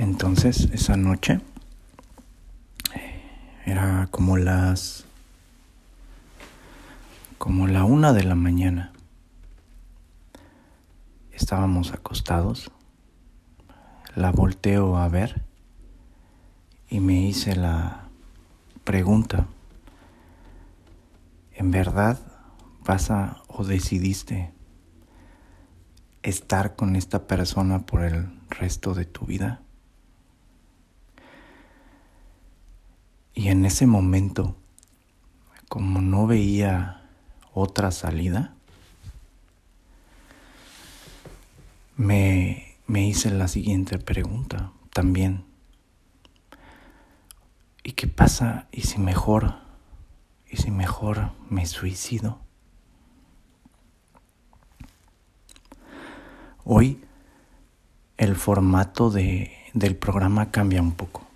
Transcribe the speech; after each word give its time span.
Entonces, 0.00 0.70
esa 0.72 0.96
noche 0.96 1.42
era 3.66 4.08
como 4.10 4.38
las 4.38 5.04
como 7.36 7.66
la 7.66 7.84
una 7.84 8.14
de 8.14 8.24
la 8.24 8.34
mañana. 8.34 8.94
Estábamos 11.32 11.92
acostados. 11.92 12.70
La 14.14 14.32
volteo 14.32 14.96
a 14.96 15.06
ver 15.10 15.42
y 16.88 17.00
me 17.00 17.20
hice 17.20 17.54
la 17.54 18.08
pregunta. 18.84 19.48
¿En 21.52 21.70
verdad 21.70 22.18
vas 22.86 23.10
a 23.10 23.42
o 23.48 23.64
decidiste 23.64 24.50
estar 26.22 26.74
con 26.74 26.96
esta 26.96 27.26
persona 27.26 27.84
por 27.84 28.02
el 28.02 28.30
resto 28.48 28.94
de 28.94 29.04
tu 29.04 29.26
vida? 29.26 29.60
Y 33.34 33.48
en 33.48 33.64
ese 33.64 33.86
momento, 33.86 34.56
como 35.68 36.00
no 36.00 36.26
veía 36.26 37.08
otra 37.52 37.90
salida, 37.90 38.54
me, 41.96 42.76
me 42.86 43.06
hice 43.06 43.30
la 43.30 43.48
siguiente 43.48 43.98
pregunta 43.98 44.72
también. 44.92 45.44
¿Y 47.82 47.92
qué 47.92 48.08
pasa? 48.08 48.66
¿Y 48.72 48.82
si 48.82 48.98
mejor? 48.98 49.54
¿Y 50.50 50.56
si 50.56 50.70
mejor 50.70 51.32
me 51.48 51.66
suicido? 51.66 52.40
Hoy 56.64 57.02
el 58.16 58.36
formato 58.36 59.10
de, 59.10 59.50
del 59.72 59.96
programa 59.96 60.50
cambia 60.50 60.82
un 60.82 60.92
poco. 60.92 61.29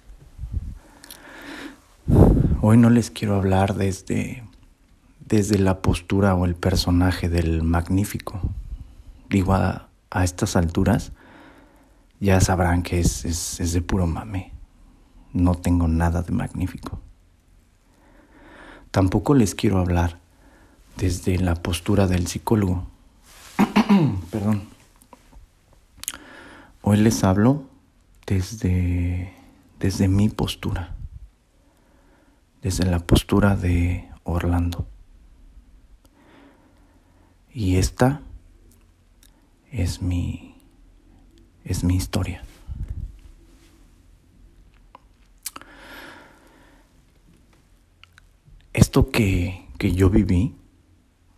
Hoy 2.66 2.78
no 2.78 2.88
les 2.88 3.10
quiero 3.10 3.36
hablar 3.36 3.74
desde, 3.74 4.42
desde 5.20 5.58
la 5.58 5.82
postura 5.82 6.34
o 6.34 6.46
el 6.46 6.54
personaje 6.54 7.28
del 7.28 7.62
magnífico. 7.62 8.40
Digo, 9.28 9.52
a, 9.52 9.90
estas 10.22 10.56
alturas 10.56 11.12
ya 12.20 12.40
sabrán 12.40 12.82
que 12.82 13.00
es, 13.00 13.26
es, 13.26 13.60
es 13.60 13.74
de 13.74 13.82
puro 13.82 14.06
mame. 14.06 14.54
No 15.34 15.56
tengo 15.56 15.88
nada 15.88 16.22
de 16.22 16.32
magnífico. 16.32 16.98
Tampoco 18.90 19.34
les 19.34 19.54
quiero 19.54 19.78
hablar 19.78 20.18
desde 20.96 21.36
la 21.38 21.56
postura 21.56 22.06
del 22.06 22.26
psicólogo. 22.28 22.86
Perdón. 24.30 24.62
Hoy 26.80 26.96
les 26.96 27.24
hablo 27.24 27.64
desde, 28.26 29.34
desde 29.80 30.08
mi 30.08 30.30
postura 30.30 30.93
desde 32.64 32.86
la 32.86 32.98
postura 32.98 33.56
de 33.56 34.08
Orlando. 34.22 34.88
Y 37.52 37.76
esta 37.76 38.22
es 39.70 40.00
mi 40.00 40.56
es 41.62 41.84
mi 41.84 41.94
historia. 41.96 42.42
Esto 48.72 49.10
que, 49.10 49.68
que 49.78 49.92
yo 49.92 50.08
viví 50.08 50.54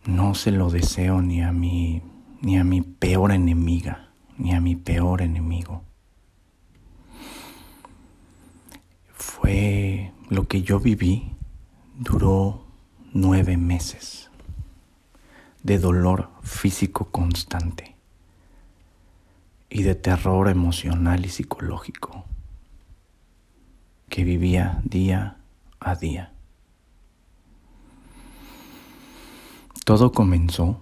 no 0.05 0.33
se 0.33 0.51
lo 0.51 0.69
deseo 0.69 1.21
ni 1.21 1.43
a 1.43 1.51
mi 1.51 2.01
ni 2.39 2.57
a 2.57 2.63
mi 2.63 2.81
peor 2.81 3.33
enemiga, 3.33 4.11
ni 4.37 4.53
a 4.53 4.61
mi 4.61 4.77
peor 4.77 5.21
enemigo. 5.21 5.83
Fue 9.11 10.13
lo 10.37 10.47
que 10.47 10.61
yo 10.61 10.79
viví 10.79 11.31
duró 11.97 12.63
nueve 13.11 13.57
meses 13.57 14.29
de 15.63 15.79
dolor 15.79 16.29
físico 16.43 17.05
constante 17.05 17.95
y 19.67 19.81
de 19.81 19.95
terror 19.95 20.47
emocional 20.47 21.25
y 21.25 21.29
psicológico 21.29 22.23
que 24.09 24.23
vivía 24.23 24.79
día 24.83 25.37
a 25.79 25.95
día. 25.95 26.31
Todo 29.85 30.11
comenzó 30.11 30.79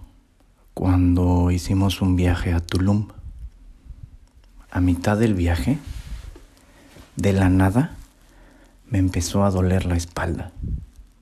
cuando 0.74 1.50
hicimos 1.50 2.02
un 2.02 2.14
viaje 2.14 2.52
a 2.52 2.60
Tulum. 2.60 3.08
A 4.70 4.82
mitad 4.82 5.16
del 5.16 5.32
viaje, 5.32 5.78
de 7.16 7.32
la 7.32 7.48
nada, 7.48 7.95
me 8.88 8.98
empezó 8.98 9.44
a 9.44 9.50
doler 9.50 9.84
la 9.86 9.96
espalda. 9.96 10.52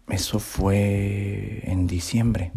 Eso 0.08 0.38
fue 0.38 1.62
en 1.64 1.86
diciembre. 1.86 2.52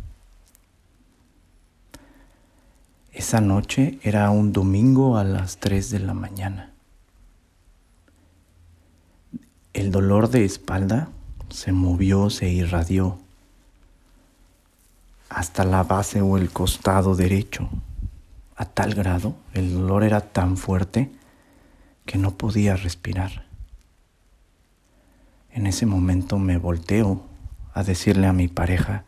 Esa 3.13 3.41
noche 3.41 3.99
era 4.03 4.29
un 4.29 4.53
domingo 4.53 5.17
a 5.17 5.23
las 5.23 5.57
3 5.57 5.89
de 5.89 5.99
la 5.99 6.13
mañana. 6.13 6.71
El 9.73 9.91
dolor 9.91 10.29
de 10.29 10.45
espalda 10.45 11.09
se 11.49 11.71
movió, 11.71 12.29
se 12.29 12.49
irradió 12.49 13.19
hasta 15.29 15.63
la 15.63 15.83
base 15.83 16.21
o 16.21 16.37
el 16.37 16.49
costado 16.51 17.15
derecho. 17.15 17.69
A 18.55 18.65
tal 18.65 18.93
grado, 18.93 19.35
el 19.53 19.73
dolor 19.73 20.03
era 20.03 20.21
tan 20.21 20.57
fuerte 20.57 21.11
que 22.05 22.17
no 22.17 22.37
podía 22.37 22.75
respirar. 22.75 23.45
En 25.57 25.65
ese 25.65 25.87
momento 25.87 26.37
me 26.37 26.59
volteo 26.59 27.25
a 27.73 27.81
decirle 27.81 28.27
a 28.27 28.31
mi 28.31 28.47
pareja 28.47 29.05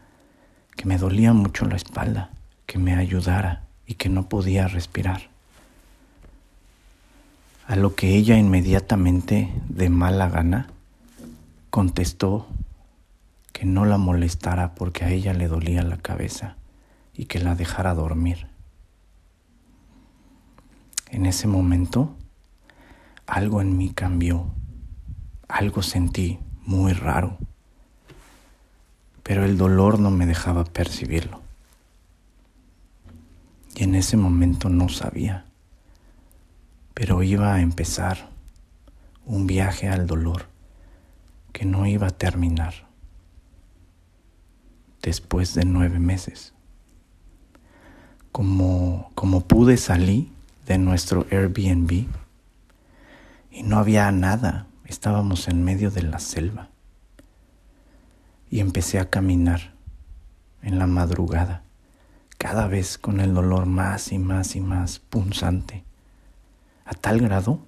que 0.75 0.87
me 0.87 0.97
dolía 0.97 1.31
mucho 1.31 1.65
la 1.65 1.75
espalda, 1.75 2.31
que 2.65 2.79
me 2.79 2.95
ayudara 2.95 3.67
y 3.85 3.93
que 3.93 4.09
no 4.09 4.27
podía 4.29 4.67
respirar. 4.67 5.29
A 7.67 7.75
lo 7.75 7.93
que 7.93 8.15
ella 8.15 8.35
inmediatamente, 8.35 9.53
de 9.67 9.89
mala 9.91 10.27
gana, 10.27 10.71
contestó 11.69 12.47
que 13.53 13.65
no 13.67 13.85
la 13.85 13.99
molestara 13.99 14.73
porque 14.73 15.05
a 15.05 15.11
ella 15.11 15.35
le 15.35 15.47
dolía 15.47 15.83
la 15.83 15.97
cabeza 15.97 16.55
y 17.13 17.25
que 17.25 17.37
la 17.37 17.53
dejara 17.53 17.93
dormir. 17.93 18.47
En 21.11 21.27
ese 21.27 21.47
momento, 21.47 22.15
algo 23.27 23.61
en 23.61 23.77
mí 23.77 23.91
cambió 23.91 24.47
algo 25.49 25.81
sentí 25.81 26.39
muy 26.65 26.93
raro, 26.93 27.37
pero 29.23 29.43
el 29.43 29.57
dolor 29.57 29.99
no 29.99 30.11
me 30.11 30.25
dejaba 30.25 30.63
percibirlo. 30.63 31.41
Y 33.75 33.83
en 33.83 33.95
ese 33.95 34.15
momento 34.15 34.69
no 34.69 34.87
sabía, 34.87 35.45
pero 36.93 37.23
iba 37.23 37.55
a 37.55 37.61
empezar 37.61 38.29
un 39.25 39.47
viaje 39.47 39.89
al 39.89 40.05
dolor 40.05 40.45
que 41.51 41.65
no 41.65 41.85
iba 41.87 42.07
a 42.07 42.11
terminar 42.11 42.73
después 45.01 45.55
de 45.55 45.65
nueve 45.65 45.99
meses. 45.99 46.53
Como, 48.31 49.11
como 49.15 49.41
pude 49.41 49.77
salir 49.77 50.29
de 50.67 50.77
nuestro 50.77 51.25
Airbnb 51.31 52.05
y 53.51 53.63
no 53.63 53.77
había 53.77 54.11
nada 54.11 54.68
Estábamos 54.89 55.47
en 55.47 55.63
medio 55.63 55.91
de 55.91 56.01
la 56.01 56.17
selva. 56.17 56.69
Y 58.49 58.59
empecé 58.59 58.97
a 58.97 59.07
caminar 59.07 59.75
en 60.63 60.79
la 60.79 60.87
madrugada, 60.87 61.61
cada 62.39 62.67
vez 62.67 62.97
con 62.97 63.19
el 63.19 63.35
dolor 63.35 63.67
más 63.67 64.11
y 64.11 64.17
más 64.17 64.55
y 64.55 64.61
más 64.61 64.97
punzante, 64.97 65.83
a 66.85 66.95
tal 66.95 67.21
grado 67.21 67.59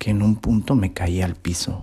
que 0.00 0.10
en 0.10 0.22
un 0.22 0.34
punto 0.34 0.74
me 0.74 0.92
caí 0.92 1.22
al 1.22 1.36
piso. 1.36 1.82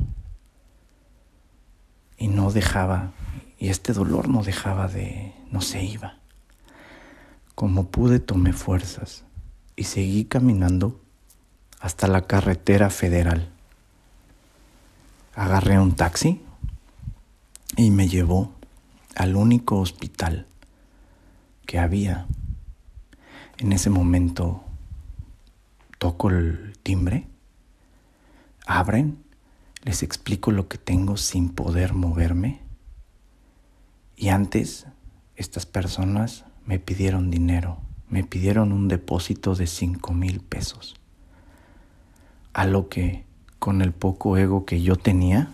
Y 2.18 2.28
no 2.28 2.52
dejaba, 2.52 3.14
y 3.58 3.70
este 3.70 3.94
dolor 3.94 4.28
no 4.28 4.44
dejaba 4.44 4.90
de, 4.90 5.34
no 5.50 5.62
se 5.62 5.82
iba. 5.82 6.18
Como 7.56 7.88
pude 7.88 8.20
tomé 8.20 8.52
fuerzas 8.52 9.24
y 9.78 9.86
seguí 9.86 10.26
caminando 10.26 11.00
hasta 11.80 12.08
la 12.08 12.28
carretera 12.28 12.90
federal 12.90 13.54
agarré 15.36 15.80
un 15.80 15.96
taxi 15.96 16.42
y 17.78 17.92
me 17.92 18.08
llevó 18.08 18.52
al 19.16 19.36
único 19.36 19.80
hospital 19.80 20.46
que 21.66 21.80
había. 21.80 22.28
En 23.58 23.74
ese 23.74 23.90
momento 23.90 24.64
toco 25.98 26.30
el 26.30 26.74
timbre, 26.84 27.28
abren, 28.66 29.24
les 29.84 30.04
explico 30.04 30.52
lo 30.52 30.68
que 30.68 30.78
tengo 30.78 31.18
sin 31.18 31.50
poder 31.50 31.94
moverme 31.94 32.60
y 34.16 34.30
antes 34.30 34.88
estas 35.36 35.66
personas 35.66 36.46
me 36.66 36.80
pidieron 36.80 37.32
dinero, 37.32 37.78
me 38.10 38.24
pidieron 38.24 38.72
un 38.72 38.88
depósito 38.88 39.56
de 39.56 39.68
cinco 39.68 40.14
mil 40.14 40.40
pesos. 40.42 40.96
a 42.54 42.66
lo 42.66 42.90
que 42.90 43.24
con 43.62 43.84
el 43.84 43.92
poco 43.92 44.38
ego 44.38 44.66
que 44.66 44.82
yo 44.82 44.96
tenía, 44.96 45.50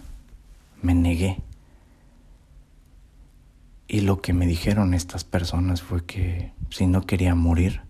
me 0.82 0.96
negué. 0.96 1.42
Y 3.86 4.00
lo 4.00 4.22
que 4.22 4.32
me 4.32 4.48
dijeron 4.48 4.94
estas 4.94 5.26
personas 5.26 5.82
fue 5.82 6.06
que 6.06 6.54
si 6.70 6.88
no 6.88 7.02
quería 7.02 7.36
morir, 7.36 7.82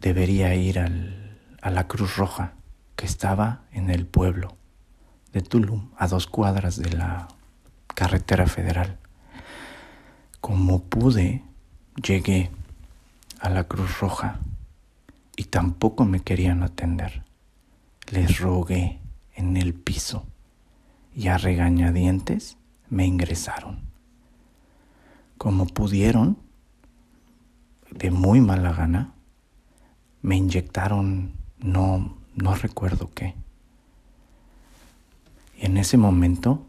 debería 0.00 0.54
ir 0.54 0.78
al, 0.78 1.38
a 1.60 1.68
la 1.68 1.86
Cruz 1.86 2.16
Roja 2.16 2.54
que 2.96 3.04
estaba 3.04 3.64
en 3.72 3.90
el 3.90 4.06
pueblo 4.06 4.56
de 5.34 5.42
Tulum, 5.42 5.90
a 5.98 6.08
dos 6.08 6.26
cuadras 6.26 6.78
de 6.78 6.90
la 6.94 7.28
carretera 7.88 8.46
federal. 8.46 8.96
Como 10.40 10.82
pude, 10.82 11.44
llegué 12.02 12.50
a 13.38 13.50
la 13.50 13.64
Cruz 13.64 14.00
Roja 14.00 14.40
y 15.36 15.44
tampoco 15.44 16.06
me 16.06 16.20
querían 16.20 16.62
atender. 16.62 17.22
Les 18.10 18.38
rogué 18.38 19.00
en 19.34 19.56
el 19.56 19.74
piso 19.74 20.26
y 21.14 21.28
a 21.28 21.38
regañadientes 21.38 22.58
me 22.90 23.06
ingresaron. 23.06 23.80
Como 25.38 25.66
pudieron, 25.66 26.38
de 27.90 28.10
muy 28.10 28.40
mala 28.40 28.72
gana, 28.72 29.14
me 30.22 30.36
inyectaron 30.36 31.32
no, 31.58 32.16
no 32.34 32.54
recuerdo 32.54 33.10
qué. 33.14 33.34
Y 35.58 35.66
en 35.66 35.76
ese 35.76 35.96
momento, 35.96 36.66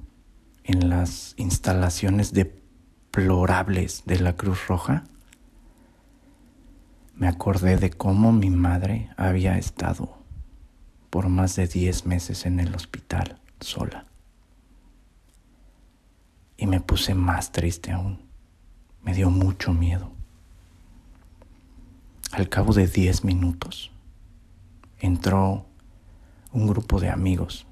en 0.63 0.89
las 0.89 1.33
instalaciones 1.37 2.33
deplorables 2.33 4.03
de 4.05 4.19
la 4.19 4.35
Cruz 4.35 4.67
Roja, 4.67 5.03
me 7.15 7.27
acordé 7.27 7.77
de 7.77 7.89
cómo 7.89 8.31
mi 8.31 8.49
madre 8.49 9.09
había 9.17 9.57
estado 9.57 10.24
por 11.15 11.29
más 11.29 11.55
de 11.55 11.65
10 11.65 12.07
meses 12.07 12.45
en 12.45 12.59
el 12.59 12.75
hospital 12.75 13.39
sola. 13.61 14.05
Y 16.57 16.67
me 16.67 16.81
puse 16.81 17.15
más 17.15 17.53
triste 17.53 17.93
aún. 17.93 18.19
Me 19.01 19.13
dio 19.13 19.29
mucho 19.29 19.71
miedo. 19.71 20.11
Al 22.33 22.49
cabo 22.49 22.73
de 22.73 22.87
10 22.87 23.23
minutos 23.23 23.93
entró 24.99 25.65
un 26.51 26.67
grupo 26.67 26.99
de 26.99 27.09
amigos 27.09 27.65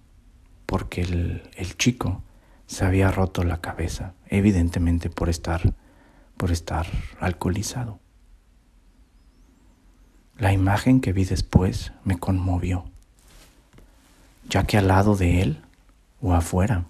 porque 0.65 1.01
el, 1.01 1.43
el, 1.57 1.75
chico 1.75 2.23
se 2.65 2.85
había 2.85 3.11
roto 3.11 3.43
la 3.43 3.59
cabeza, 3.59 4.13
evidentemente 4.27 5.09
por 5.09 5.27
estar, 5.27 5.73
por 6.37 6.49
estar 6.53 6.87
alcoholizado. 7.19 7.99
La 10.37 10.53
imagen 10.53 11.01
que 11.01 11.11
vi 11.11 11.25
después 11.25 11.91
me 12.05 12.17
conmovió, 12.17 12.92
ya 14.49 14.63
que 14.63 14.77
al 14.77 14.87
lado 14.87 15.15
de 15.15 15.41
él 15.41 15.61
o 16.21 16.33
afuera, 16.33 16.85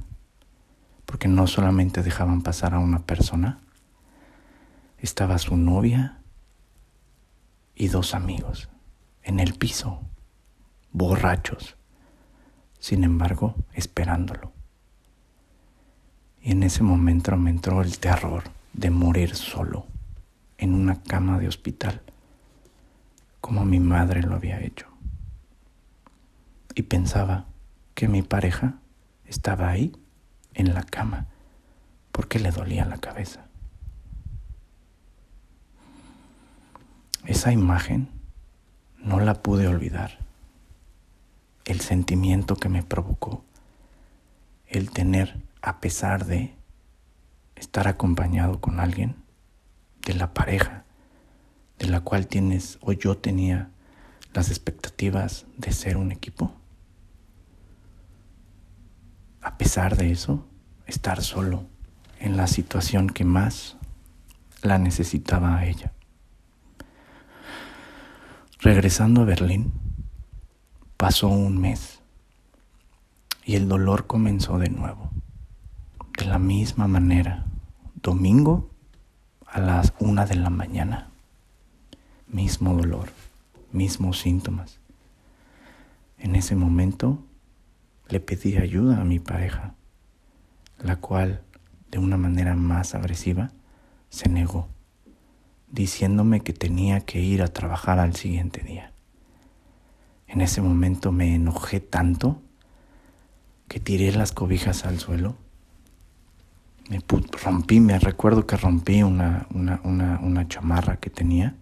porque 1.05 1.27
no 1.27 1.47
solamente 1.47 2.03
dejaban 2.03 2.41
pasar 2.41 2.73
a 2.73 2.79
una 2.79 2.99
persona, 2.99 3.59
estaba 4.97 5.37
su 5.37 5.57
novia 5.57 6.19
y 7.75 7.87
dos 7.87 8.13
amigos 8.13 8.69
en 9.23 9.39
el 9.39 9.53
piso, 9.53 10.01
borrachos, 10.91 11.75
sin 12.79 13.03
embargo, 13.03 13.55
esperándolo. 13.73 14.51
Y 16.41 16.51
en 16.51 16.63
ese 16.63 16.83
momento 16.83 17.35
me 17.37 17.49
entró 17.49 17.81
el 17.81 17.99
terror 17.99 18.43
de 18.73 18.89
morir 18.89 19.35
solo 19.35 19.85
en 20.57 20.73
una 20.73 21.01
cama 21.01 21.39
de 21.39 21.47
hospital 21.47 22.01
como 23.43 23.65
mi 23.65 23.77
madre 23.77 24.21
lo 24.21 24.35
había 24.35 24.61
hecho. 24.61 24.87
Y 26.75 26.83
pensaba 26.83 27.45
que 27.93 28.07
mi 28.07 28.21
pareja 28.21 28.79
estaba 29.25 29.69
ahí, 29.69 29.93
en 30.53 30.73
la 30.73 30.83
cama, 30.83 31.27
porque 32.11 32.39
le 32.39 32.51
dolía 32.51 32.85
la 32.85 32.97
cabeza. 32.97 33.47
Esa 37.25 37.51
imagen 37.51 38.09
no 38.97 39.19
la 39.19 39.41
pude 39.41 39.67
olvidar. 39.67 40.19
El 41.65 41.79
sentimiento 41.79 42.55
que 42.55 42.69
me 42.69 42.83
provocó, 42.83 43.43
el 44.67 44.91
tener, 44.91 45.41
a 45.61 45.79
pesar 45.79 46.25
de 46.25 46.53
estar 47.55 47.87
acompañado 47.87 48.59
con 48.59 48.79
alguien, 48.79 49.15
de 50.05 50.13
la 50.13 50.33
pareja, 50.33 50.83
de 51.79 51.87
la 51.87 52.01
cual 52.01 52.27
tienes 52.27 52.77
o 52.81 52.91
yo 52.91 53.17
tenía 53.17 53.69
las 54.33 54.49
expectativas 54.49 55.45
de 55.57 55.71
ser 55.71 55.97
un 55.97 56.11
equipo? 56.11 56.53
A 59.43 59.57
pesar 59.57 59.97
de 59.97 60.11
eso, 60.11 60.45
estar 60.87 61.21
solo 61.21 61.65
en 62.19 62.37
la 62.37 62.47
situación 62.47 63.07
que 63.07 63.25
más 63.25 63.77
la 64.61 64.77
necesitaba 64.77 65.57
a 65.57 65.65
ella. 65.65 65.91
Regresando 68.59 69.21
a 69.21 69.25
Berlín, 69.25 69.73
pasó 70.95 71.27
un 71.27 71.59
mes 71.59 71.99
y 73.45 73.55
el 73.55 73.67
dolor 73.67 74.07
comenzó 74.07 74.57
de 74.57 74.69
nuevo. 74.69 75.11
De 76.17 76.25
la 76.25 76.39
misma 76.39 76.87
manera, 76.87 77.45
domingo 78.01 78.69
a 79.45 79.59
las 79.59 79.93
una 79.99 80.25
de 80.25 80.35
la 80.35 80.49
mañana 80.49 81.09
mismo 82.33 82.73
dolor, 82.73 83.09
mismos 83.71 84.19
síntomas. 84.19 84.79
En 86.17 86.35
ese 86.35 86.55
momento 86.55 87.19
le 88.13 88.19
pedí 88.19 88.57
ayuda 88.57 89.01
a 89.01 89.03
mi 89.03 89.17
pareja, 89.17 89.73
la 90.77 90.97
cual, 90.97 91.41
de 91.89 91.97
una 91.97 92.15
manera 92.15 92.55
más 92.55 92.93
agresiva, 92.93 93.51
se 94.09 94.29
negó, 94.29 94.69
diciéndome 95.71 96.41
que 96.41 96.53
tenía 96.53 96.99
que 96.99 97.21
ir 97.21 97.41
a 97.41 97.47
trabajar 97.47 97.97
al 97.97 98.15
siguiente 98.15 98.61
día. 98.61 98.93
En 100.27 100.41
ese 100.41 100.61
momento 100.61 101.11
me 101.11 101.33
enojé 101.33 101.79
tanto 101.79 102.39
que 103.67 103.79
tiré 103.79 104.11
las 104.11 104.31
cobijas 104.31 104.85
al 104.85 104.99
suelo. 104.99 105.35
Me 106.91 106.99
rompí, 107.43 107.79
me 107.79 107.97
recuerdo 107.97 108.45
que 108.45 108.57
rompí 108.57 109.01
una, 109.01 109.47
una, 109.51 109.81
una, 109.83 110.19
una 110.19 110.47
chamarra 110.47 110.97
que 110.97 111.09
tenía 111.09 111.55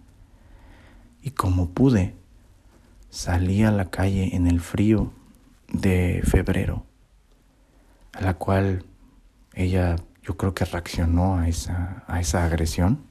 y 1.21 1.31
como 1.31 1.69
pude, 1.69 2.13
salí 3.09 3.63
a 3.63 3.71
la 3.71 3.89
calle 3.89 4.35
en 4.35 4.47
el 4.47 4.59
frío 4.59 5.13
de 5.71 6.21
febrero, 6.23 6.85
a 8.13 8.21
la 8.21 8.35
cual 8.35 8.85
ella 9.53 9.95
yo 10.21 10.37
creo 10.37 10.53
que 10.53 10.65
reaccionó 10.65 11.37
a 11.37 11.47
esa, 11.47 12.03
a 12.07 12.19
esa 12.19 12.45
agresión 12.45 13.03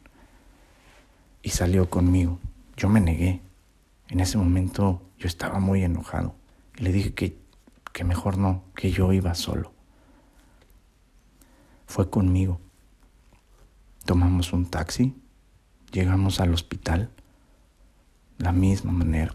y 1.42 1.50
salió 1.50 1.90
conmigo. 1.90 2.38
Yo 2.76 2.88
me 2.88 3.00
negué. 3.00 3.40
En 4.08 4.20
ese 4.20 4.38
momento 4.38 5.02
yo 5.18 5.26
estaba 5.26 5.60
muy 5.60 5.84
enojado 5.84 6.34
y 6.76 6.84
le 6.84 6.92
dije 6.92 7.14
que, 7.14 7.38
que 7.92 8.04
mejor 8.04 8.38
no, 8.38 8.64
que 8.74 8.90
yo 8.90 9.12
iba 9.12 9.34
solo. 9.34 9.72
Fue 11.86 12.10
conmigo. 12.10 12.60
Tomamos 14.04 14.52
un 14.52 14.66
taxi, 14.66 15.14
llegamos 15.92 16.40
al 16.40 16.54
hospital 16.54 17.10
la 18.40 18.52
misma 18.52 18.90
manera, 18.90 19.34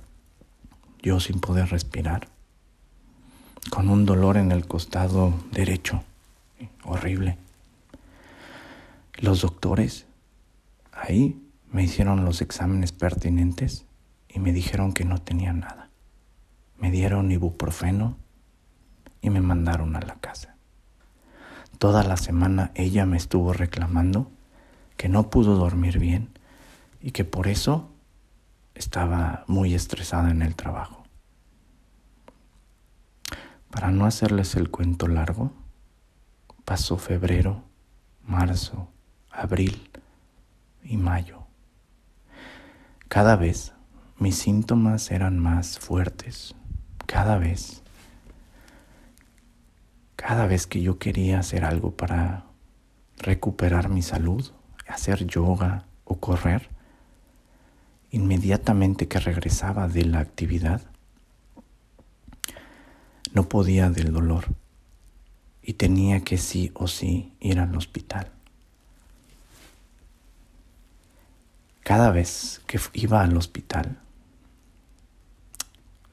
yo 1.04 1.20
sin 1.20 1.40
poder 1.40 1.70
respirar, 1.70 2.28
con 3.70 3.90
un 3.90 4.06
dolor 4.06 4.38
en 4.38 4.52
el 4.52 4.68
costado 4.68 5.34
derecho, 5.52 6.04
horrible. 6.84 7.38
Los 9.18 9.42
doctores 9.42 10.06
ahí 10.92 11.42
me 11.72 11.84
hicieron 11.84 12.26
los 12.26 12.42
exámenes 12.42 12.92
pertinentes 12.92 13.86
y 14.30 14.40
me 14.40 14.52
dijeron 14.52 14.94
que 14.94 15.06
no 15.06 15.20
tenía 15.20 15.54
nada. 15.54 15.90
Me 16.78 16.92
dieron 16.92 17.32
ibuprofeno 17.32 18.18
y 19.22 19.30
me 19.30 19.42
mandaron 19.42 19.96
a 19.96 20.02
la 20.02 20.16
casa. 20.16 20.56
Toda 21.78 22.04
la 22.04 22.18
semana 22.18 22.72
ella 22.76 23.06
me 23.06 23.18
estuvo 23.18 23.54
reclamando 23.54 24.32
que 24.98 25.10
no 25.10 25.30
pudo 25.30 25.56
dormir 25.56 26.00
bien 26.00 26.30
y 27.02 27.12
que 27.12 27.26
por 27.26 27.48
eso 27.48 27.90
estaba 28.74 29.44
muy 29.48 29.74
estresada 29.74 30.32
en 30.32 30.42
el 30.42 30.56
trabajo. 30.56 31.05
Para 33.76 33.92
no 33.92 34.06
hacerles 34.06 34.56
el 34.56 34.72
cuento 34.72 35.06
largo, 35.06 35.52
pasó 36.64 36.98
febrero, 36.98 37.62
marzo, 38.26 38.88
abril 39.30 39.90
y 40.82 40.96
mayo. 40.96 41.44
Cada 43.10 43.36
vez 43.36 43.74
mis 44.18 44.38
síntomas 44.38 45.12
eran 45.12 45.40
más 45.40 45.78
fuertes, 45.78 46.56
cada 47.06 47.38
vez. 47.38 47.84
Cada 50.16 50.48
vez 50.48 50.68
que 50.68 50.82
yo 50.82 50.98
quería 50.98 51.40
hacer 51.40 51.66
algo 51.66 51.98
para 51.98 52.46
recuperar 53.18 53.90
mi 53.90 54.04
salud, 54.04 54.54
hacer 54.88 55.28
yoga 55.28 55.84
o 56.06 56.16
correr, 56.22 56.70
inmediatamente 58.10 59.10
que 59.10 59.20
regresaba 59.20 59.90
de 59.90 60.06
la 60.06 60.22
actividad, 60.22 60.95
No 63.36 63.50
podía 63.50 63.90
del 63.90 64.14
dolor 64.14 64.46
y 65.62 65.74
tenía 65.74 66.22
que 66.22 66.38
sí 66.38 66.72
o 66.74 66.88
sí 66.88 67.34
ir 67.42 67.60
al 67.60 67.76
hospital. 67.76 68.32
Cada 71.84 72.12
vez 72.12 72.62
que 72.66 72.80
iba 72.94 73.22
al 73.22 73.36
hospital, 73.36 74.00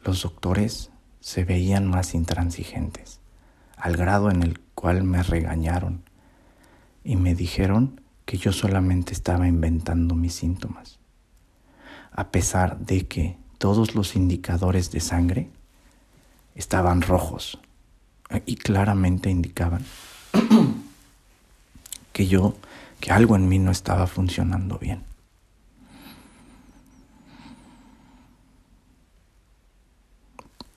los 0.05 0.23
doctores 0.23 0.91
se 1.21 1.45
veían 1.45 1.89
más 1.89 2.15
intransigentes, 2.15 3.21
al 3.77 3.97
grado 3.97 4.29
en 4.33 4.43
el 4.43 4.59
cual 4.75 5.05
me 5.05 5.23
regañaron 5.23 6.03
y 7.05 7.15
me 7.15 7.37
dijeron 7.37 8.01
que 8.25 8.37
yo 8.37 8.53
solamente 8.53 9.13
estaba 9.13 9.47
inventando 9.47 10.17
mis 10.17 10.35
síntomas, 10.35 10.99
a 12.11 12.33
pesar 12.33 12.79
de 12.81 13.07
que 13.07 13.37
todos 13.59 13.95
los 13.95 14.17
indicadores 14.17 14.91
de 14.91 14.99
sangre 14.99 15.51
estaban 16.55 17.03
rojos 17.03 17.59
y 18.47 18.57
claramente 18.57 19.31
indicaban 19.31 19.85
que 22.13 22.27
yo, 22.27 22.57
que 23.01 23.11
algo 23.11 23.37
en 23.37 23.49
mí 23.49 23.59
no 23.59 23.71
estaba 23.71 24.07
funcionando 24.07 24.79
bien. 24.79 25.05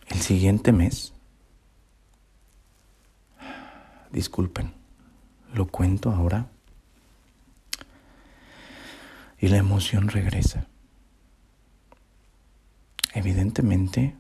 El 0.08 0.22
siguiente 0.22 0.72
mes, 0.72 1.14
disculpen, 4.12 4.74
lo 5.54 5.68
cuento 5.68 6.12
ahora 6.12 6.48
y 9.40 9.48
la 9.48 9.58
emoción 9.58 10.08
regresa. 10.08 10.68
Evidentemente, 13.14 14.16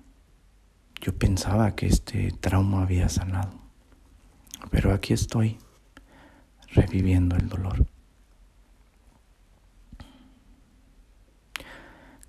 yo 1.05 1.15
pensaba 1.15 1.75
que 1.75 1.85
este 1.85 2.31
trauma 2.31 2.81
había 2.81 3.09
sanado, 3.09 3.53
pero 4.71 4.91
aquí 4.91 5.13
estoy 5.13 5.59
reviviendo 6.73 7.35
el 7.35 7.47
dolor. 7.47 7.85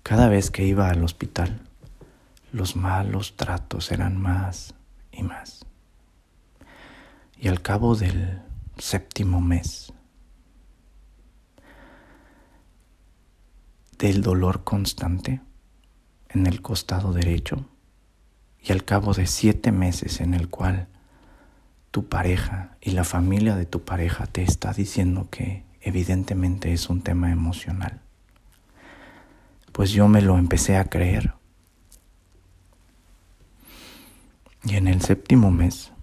Cada 0.03 0.29
vez 0.29 0.51
que 0.51 0.63
iba 0.63 0.91
al 0.91 1.03
hospital, 1.03 1.59
los 2.51 2.75
malos 2.75 3.35
tratos 3.35 3.91
eran 3.91 4.21
más 4.21 4.75
y 5.11 5.23
más. 5.23 5.65
Y 7.39 7.47
al 7.47 7.63
cabo 7.63 7.95
del 7.95 8.43
séptimo 8.77 9.41
mes, 9.41 9.91
del 13.97 14.21
dolor 14.21 14.63
constante 14.63 15.41
en 16.29 16.45
el 16.45 16.61
costado 16.61 17.11
derecho, 17.11 17.65
y 18.67 18.71
al 18.73 18.83
cabo 18.83 19.13
de 19.13 19.27
siete 19.27 19.71
meses 19.71 20.19
en 20.19 20.33
el 20.33 20.49
cual 20.49 20.87
tu 21.91 22.09
pareja 22.09 22.75
y 22.81 22.91
la 22.91 23.05
familia 23.05 23.55
de 23.55 23.65
tu 23.65 23.83
pareja 23.85 24.25
te 24.27 24.43
está 24.43 24.73
diciendo 24.73 25.29
que 25.31 25.63
evidentemente 25.79 26.73
es 26.73 26.89
un 26.89 27.01
tema 27.01 27.31
emocional, 27.31 28.01
pues 29.71 29.91
yo 29.91 30.09
me 30.09 30.21
lo 30.21 30.37
empecé 30.37 30.75
a 30.75 30.85
creer. 30.85 31.33
Y 34.65 34.75
en 34.75 34.89
el 34.89 35.01
séptimo 35.01 35.49
mes 35.49 35.93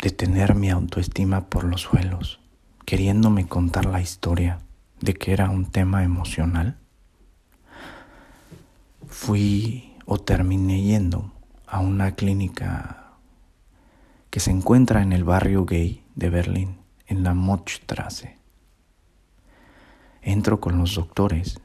de 0.00 0.10
tener 0.10 0.54
mi 0.54 0.70
autoestima 0.70 1.50
por 1.50 1.64
los 1.64 1.82
suelos, 1.82 2.40
queriéndome 2.86 3.46
contar 3.46 3.84
la 3.84 4.00
historia 4.00 4.60
de 5.00 5.12
que 5.12 5.34
era 5.34 5.50
un 5.50 5.66
tema 5.66 6.02
emocional, 6.02 6.78
fui 9.06 9.92
o 10.06 10.18
terminé 10.18 10.82
yendo 10.82 11.33
a 11.66 11.80
una 11.80 12.14
clínica 12.14 13.04
que 14.30 14.40
se 14.40 14.50
encuentra 14.50 15.02
en 15.02 15.12
el 15.12 15.24
barrio 15.24 15.64
gay 15.64 16.02
de 16.14 16.30
Berlín, 16.30 16.78
en 17.06 17.22
la 17.22 17.34
Mochstrasse. 17.34 18.36
Entro 20.22 20.60
con 20.60 20.78
los 20.78 20.94
doctores 20.94 21.60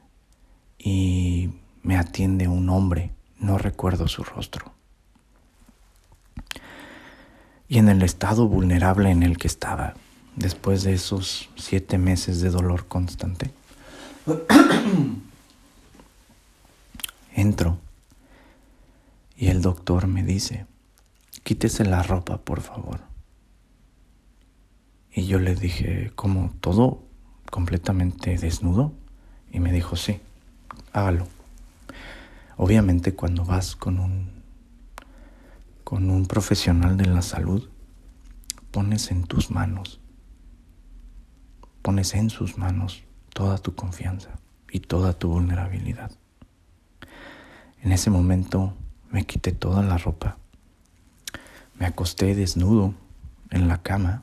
y 0.78 1.50
me 1.82 1.96
atiende 1.96 2.46
un 2.48 2.68
hombre, 2.68 3.12
no 3.38 3.58
recuerdo 3.58 4.06
su 4.08 4.22
rostro. 4.22 4.72
Y 7.68 7.78
en 7.78 7.88
el 7.88 8.02
estado 8.02 8.46
vulnerable 8.48 9.10
en 9.10 9.22
el 9.22 9.38
que 9.38 9.46
estaba, 9.46 9.94
después 10.36 10.82
de 10.82 10.92
esos 10.92 11.48
siete 11.56 11.98
meses 11.98 12.40
de 12.40 12.50
dolor 12.50 12.86
constante, 12.86 13.50
entro 17.34 17.78
y 19.40 19.48
el 19.48 19.62
doctor 19.62 20.06
me 20.06 20.22
dice, 20.22 20.66
quítese 21.44 21.86
la 21.86 22.02
ropa, 22.02 22.42
por 22.42 22.60
favor. 22.60 23.00
Y 25.10 25.24
yo 25.24 25.38
le 25.38 25.54
dije, 25.54 26.12
¿cómo 26.14 26.52
todo 26.60 27.02
completamente 27.50 28.36
desnudo? 28.36 28.92
Y 29.50 29.58
me 29.60 29.72
dijo, 29.72 29.96
sí, 29.96 30.20
hágalo. 30.92 31.26
Obviamente 32.58 33.14
cuando 33.14 33.46
vas 33.46 33.76
con 33.76 33.98
un, 33.98 34.30
con 35.84 36.10
un 36.10 36.26
profesional 36.26 36.98
de 36.98 37.06
la 37.06 37.22
salud, 37.22 37.66
pones 38.70 39.10
en 39.10 39.24
tus 39.24 39.50
manos, 39.50 40.00
pones 41.80 42.12
en 42.12 42.28
sus 42.28 42.58
manos 42.58 43.04
toda 43.32 43.56
tu 43.56 43.74
confianza 43.74 44.38
y 44.70 44.80
toda 44.80 45.14
tu 45.14 45.30
vulnerabilidad. 45.30 46.12
En 47.80 47.92
ese 47.92 48.10
momento 48.10 48.76
me 49.10 49.24
quité 49.24 49.52
toda 49.52 49.82
la 49.82 49.98
ropa. 49.98 50.36
Me 51.78 51.86
acosté 51.86 52.34
desnudo 52.34 52.94
en 53.50 53.68
la 53.68 53.82
cama 53.82 54.22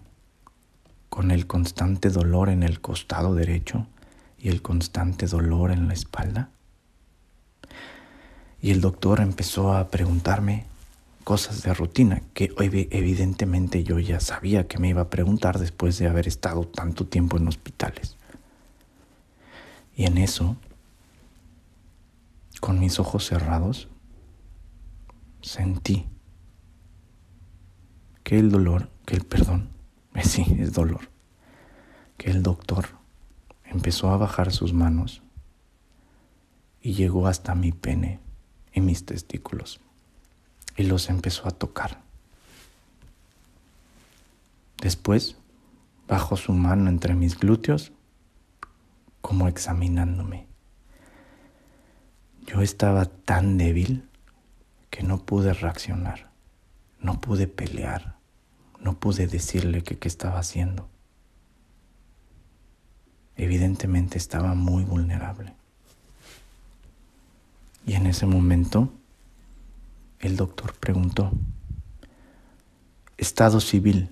con 1.10 1.32
el 1.32 1.48
constante 1.48 2.10
dolor 2.10 2.50
en 2.50 2.64
el 2.64 2.80
costado 2.80 3.36
derecho 3.36 3.88
y 4.38 4.50
el 4.50 4.62
constante 4.62 5.28
dolor 5.28 5.72
en 5.72 5.88
la 5.88 5.94
espalda. 5.94 6.50
Y 8.62 8.72
el 8.72 8.82
doctor 8.82 9.20
empezó 9.20 9.74
a 9.74 9.90
preguntarme 9.90 10.66
cosas 11.24 11.62
de 11.64 11.74
rutina 11.74 12.22
que 12.34 12.54
evidentemente 12.58 13.84
yo 13.84 14.00
ya 14.00 14.20
sabía 14.20 14.68
que 14.68 14.78
me 14.78 14.90
iba 14.90 15.02
a 15.02 15.10
preguntar 15.10 15.60
después 15.60 15.98
de 15.98 16.08
haber 16.08 16.28
estado 16.28 16.66
tanto 16.66 17.06
tiempo 17.06 17.38
en 17.38 17.48
hospitales. 17.48 18.16
Y 19.96 20.06
en 20.06 20.18
eso, 20.18 20.56
con 22.62 22.80
mis 22.80 23.00
ojos 23.00 23.26
cerrados, 23.26 23.90
sentí 25.42 26.08
que 28.24 28.40
el 28.40 28.52
dolor, 28.52 28.90
que 29.06 29.16
el 29.16 29.26
perdón, 29.26 29.70
sí, 30.24 30.46
es 30.60 30.74
dolor, 30.74 31.10
que 32.18 32.30
el 32.30 32.44
doctor 32.44 32.88
empezó 33.66 34.10
a 34.10 34.18
bajar 34.18 34.52
sus 34.52 34.74
manos 34.74 35.22
y 36.82 36.94
llegó 36.94 37.28
hasta 37.28 37.56
mi 37.56 37.72
pene 37.72 38.20
y 38.74 38.82
mis 38.82 39.06
testículos 39.06 39.80
y 40.76 40.84
los 40.84 41.10
empezó 41.10 41.48
a 41.48 41.52
tocar. 41.52 42.02
Después 44.82 45.36
bajó 46.08 46.38
su 46.38 46.54
mano 46.54 46.90
entre 46.90 47.16
mis 47.16 47.38
glúteos 47.38 47.92
como 49.22 49.48
examinándome. 49.48 50.48
Yo 52.46 52.62
estaba 52.62 53.06
tan 53.06 53.58
débil 53.58 54.07
que 54.90 55.04
no 55.04 55.26
pude 55.26 55.54
reaccionar, 55.54 56.32
no 57.00 57.20
pude 57.22 57.48
pelear, 57.48 58.18
no 58.80 59.00
pude 59.00 59.28
decirle 59.28 59.84
qué 59.84 60.08
estaba 60.08 60.40
haciendo. 60.40 60.90
Evidentemente 63.36 64.18
estaba 64.18 64.56
muy 64.56 64.84
vulnerable. 64.84 65.54
Y 67.86 67.94
en 67.94 68.08
ese 68.08 68.26
momento 68.26 68.92
el 70.20 70.36
doctor 70.36 70.74
preguntó, 70.74 71.32
¿estado 73.18 73.62
civil? 73.62 74.10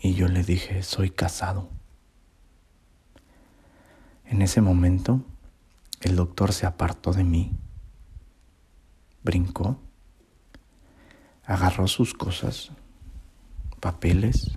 Y 0.00 0.14
yo 0.14 0.28
le 0.28 0.42
dije, 0.42 0.82
soy 0.82 1.10
casado. 1.10 1.68
En 4.24 4.42
ese 4.42 4.60
momento 4.60 5.20
el 6.00 6.16
doctor 6.16 6.52
se 6.52 6.66
apartó 6.66 7.12
de 7.12 7.24
mí 7.24 7.52
brincó, 9.28 9.78
agarró 11.44 11.86
sus 11.86 12.14
cosas, 12.14 12.70
papeles, 13.78 14.56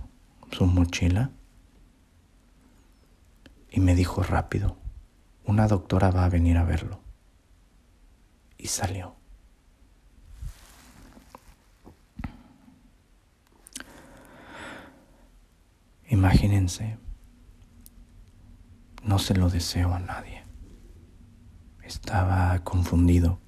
su 0.50 0.64
mochila 0.64 1.30
y 3.70 3.80
me 3.80 3.94
dijo 3.94 4.22
rápido, 4.22 4.78
una 5.44 5.68
doctora 5.68 6.10
va 6.10 6.24
a 6.24 6.30
venir 6.30 6.56
a 6.56 6.64
verlo. 6.64 7.00
Y 8.56 8.68
salió. 8.68 9.14
Imagínense, 16.08 16.96
no 19.02 19.18
se 19.18 19.34
lo 19.34 19.50
deseo 19.50 19.92
a 19.92 19.98
nadie. 19.98 20.44
Estaba 21.82 22.58
confundido 22.60 23.41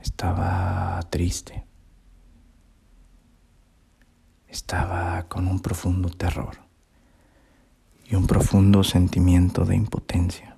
estaba 0.00 1.00
triste, 1.10 1.64
estaba 4.48 5.24
con 5.28 5.46
un 5.46 5.60
profundo 5.60 6.08
terror 6.08 6.56
y 8.06 8.14
un 8.14 8.26
profundo 8.26 8.84
sentimiento 8.84 9.64
de 9.64 9.76
impotencia. 9.76 10.56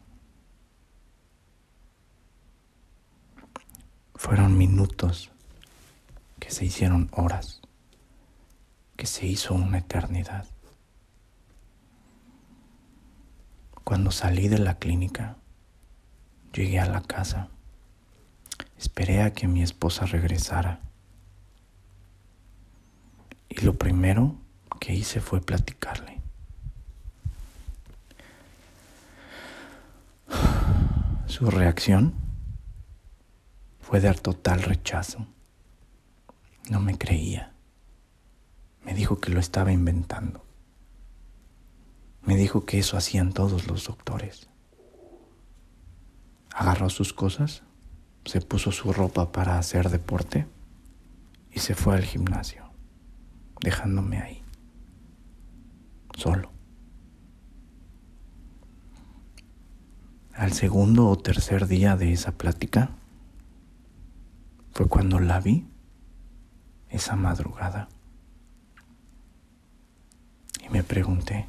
Fueron 4.15 4.57
minutos 4.57 5.31
que 6.39 6.51
se 6.51 6.65
hicieron 6.65 7.09
horas, 7.13 7.61
que 8.97 9.07
se 9.07 9.27
hizo 9.27 9.55
una 9.55 9.79
eternidad. 9.79 10.47
Cuando 13.83 14.11
salí 14.11 14.47
de 14.49 14.59
la 14.59 14.79
clínica, 14.79 15.37
llegué 16.53 16.79
a 16.79 16.87
la 16.87 17.01
casa, 17.01 17.49
esperé 18.81 19.23
a 19.23 19.33
que 19.35 19.47
mi 19.47 19.63
esposa 19.63 20.07
regresara 20.07 20.81
y 23.51 23.61
lo 23.61 23.77
primero 23.77 24.37
que 24.81 24.95
hice 24.95 25.21
fue 25.21 25.43
platicarle. 25.43 26.23
Su 31.27 31.51
reacción 31.51 32.15
fue 33.81 34.01
dar 34.01 34.19
total 34.19 34.63
rechazo. 34.63 35.27
No 36.71 36.81
me 36.81 36.97
creía. 36.97 37.53
Me 38.85 38.95
dijo 38.95 39.21
que 39.21 39.31
lo 39.31 39.41
estaba 39.41 39.73
inventando. 39.73 40.45
Me 42.23 42.37
dijo 42.37 42.65
que 42.65 42.79
eso 42.79 42.97
hacían 42.97 43.33
todos 43.33 43.67
los 43.67 43.87
doctores. 43.87 44.49
Agarró 46.55 46.89
sus 46.89 47.13
cosas, 47.13 47.63
se 48.25 48.41
puso 48.41 48.73
su 48.73 48.93
ropa 48.93 49.33
para 49.33 49.59
hacer 49.59 49.91
deporte 49.91 50.47
y 51.53 51.61
se 51.61 51.75
fue 51.75 51.97
al 51.97 52.05
gimnasio 52.05 52.71
dejándome 53.61 54.19
ahí, 54.21 54.43
solo. 56.17 56.51
Al 60.35 60.53
segundo 60.53 61.09
o 61.09 61.19
tercer 61.19 61.67
día 61.67 61.97
de 61.97 62.13
esa 62.13 62.33
plática 62.33 62.91
fue 64.73 64.89
cuando 64.89 65.21
la 65.21 65.41
vi 65.41 65.67
esa 66.89 67.15
madrugada. 67.15 67.89
Y 70.65 70.71
me 70.71 70.83
pregunté, 70.83 71.47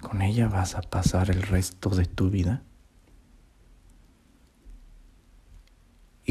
¿con 0.00 0.22
ella 0.22 0.48
vas 0.48 0.76
a 0.76 0.82
pasar 0.82 1.30
el 1.30 1.42
resto 1.42 1.90
de 1.90 2.06
tu 2.06 2.30
vida? 2.30 2.62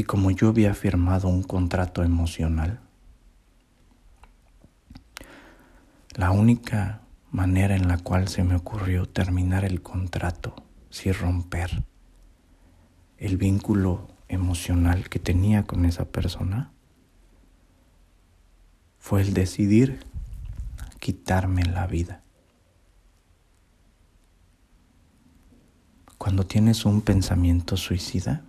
Y 0.00 0.04
como 0.04 0.30
yo 0.30 0.48
había 0.48 0.72
firmado 0.72 1.28
un 1.28 1.42
contrato 1.42 2.02
emocional, 2.02 2.80
La 6.16 6.30
única 6.30 7.02
manera 7.30 7.76
en 7.76 7.86
la 7.86 7.98
cual 7.98 8.28
se 8.28 8.42
me 8.42 8.56
ocurrió 8.56 9.06
terminar 9.06 9.66
el 9.66 9.82
contrato, 9.82 10.56
si 10.88 11.12
romper 11.12 11.84
el 13.18 13.36
vínculo 13.36 14.08
emocional 14.28 15.10
que 15.10 15.18
tenía 15.18 15.64
con 15.64 15.84
esa 15.84 16.06
persona, 16.06 16.72
fue 18.98 19.20
el 19.20 19.34
decidir 19.34 20.00
quitarme 20.98 21.64
la 21.64 21.86
vida. 21.86 22.22
Cuando 26.16 26.44
tienes 26.46 26.86
un 26.86 27.02
pensamiento 27.02 27.76
suicida, 27.76 28.44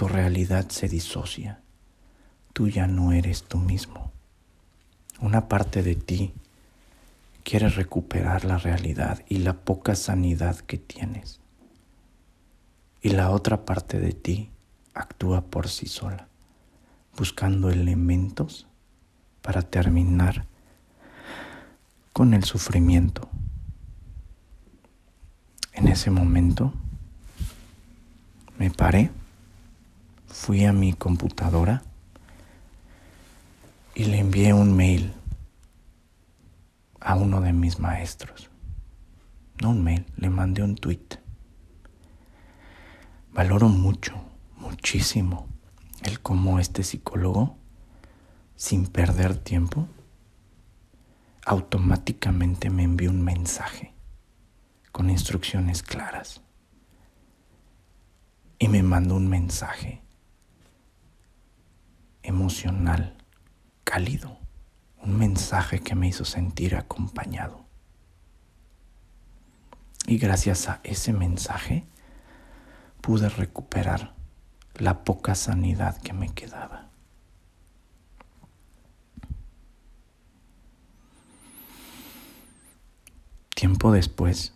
tu 0.00 0.08
realidad 0.08 0.70
se 0.70 0.88
disocia. 0.88 1.60
Tú 2.54 2.68
ya 2.68 2.86
no 2.86 3.12
eres 3.12 3.42
tú 3.42 3.58
mismo. 3.58 4.10
Una 5.20 5.46
parte 5.46 5.82
de 5.82 5.94
ti 5.94 6.32
quieres 7.44 7.76
recuperar 7.76 8.46
la 8.46 8.56
realidad 8.56 9.22
y 9.28 9.40
la 9.40 9.52
poca 9.52 9.94
sanidad 9.94 10.56
que 10.60 10.78
tienes. 10.78 11.38
Y 13.02 13.10
la 13.10 13.28
otra 13.30 13.66
parte 13.66 14.00
de 14.00 14.14
ti 14.14 14.48
actúa 14.94 15.42
por 15.42 15.68
sí 15.68 15.84
sola, 15.84 16.28
buscando 17.18 17.68
elementos 17.68 18.66
para 19.42 19.60
terminar 19.60 20.46
con 22.14 22.32
el 22.32 22.44
sufrimiento. 22.44 23.28
En 25.74 25.88
ese 25.88 26.10
momento 26.10 26.72
me 28.56 28.70
paré, 28.70 29.10
fui 30.30 30.64
a 30.64 30.72
mi 30.72 30.92
computadora 30.92 31.82
y 33.94 34.04
le 34.04 34.18
envié 34.18 34.52
un 34.52 34.74
mail 34.76 35.12
a 37.00 37.16
uno 37.16 37.40
de 37.40 37.52
mis 37.52 37.78
maestros. 37.80 38.48
No 39.60 39.70
un 39.70 39.82
mail, 39.82 40.06
le 40.16 40.30
mandé 40.30 40.62
un 40.62 40.76
tweet. 40.76 41.18
Valoro 43.32 43.68
mucho, 43.68 44.14
muchísimo, 44.56 45.48
el 46.02 46.20
cómo 46.20 46.58
este 46.58 46.84
psicólogo, 46.84 47.56
sin 48.56 48.86
perder 48.86 49.36
tiempo, 49.36 49.88
automáticamente 51.44 52.70
me 52.70 52.84
envió 52.84 53.10
un 53.10 53.22
mensaje 53.22 53.94
con 54.92 55.10
instrucciones 55.10 55.82
claras. 55.82 56.40
Y 58.58 58.68
me 58.68 58.82
mandó 58.82 59.16
un 59.16 59.28
mensaje 59.28 60.02
emocional, 62.22 63.16
cálido 63.84 64.40
un 65.02 65.16
mensaje 65.16 65.80
que 65.80 65.94
me 65.94 66.08
hizo 66.08 66.24
sentir 66.24 66.76
acompañado. 66.76 67.64
Y 70.06 70.18
gracias 70.18 70.68
a 70.68 70.80
ese 70.82 71.12
mensaje 71.12 71.86
pude 73.00 73.28
recuperar 73.28 74.14
la 74.74 75.04
poca 75.04 75.34
sanidad 75.34 76.00
que 76.00 76.12
me 76.12 76.28
quedaba. 76.32 76.88
Tiempo 83.54 83.92
después, 83.92 84.54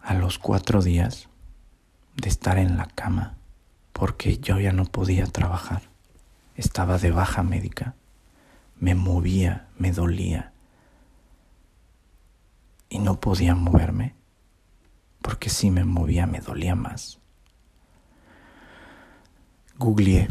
a 0.00 0.14
los 0.14 0.38
cuatro 0.38 0.82
días 0.82 1.28
de 2.16 2.28
estar 2.28 2.58
en 2.58 2.76
la 2.76 2.86
cama, 2.86 3.36
porque 3.92 4.38
yo 4.38 4.58
ya 4.58 4.72
no 4.72 4.84
podía 4.84 5.26
trabajar, 5.26 5.82
estaba 6.56 6.98
de 6.98 7.10
baja 7.10 7.42
médica, 7.42 7.94
me 8.78 8.94
movía, 8.94 9.68
me 9.78 9.92
dolía. 9.92 10.52
Y 12.88 12.98
no 12.98 13.20
podía 13.20 13.54
moverme, 13.54 14.14
porque 15.22 15.48
si 15.48 15.70
me 15.70 15.84
movía 15.84 16.26
me 16.26 16.40
dolía 16.40 16.74
más. 16.74 17.20
Googleé 19.78 20.28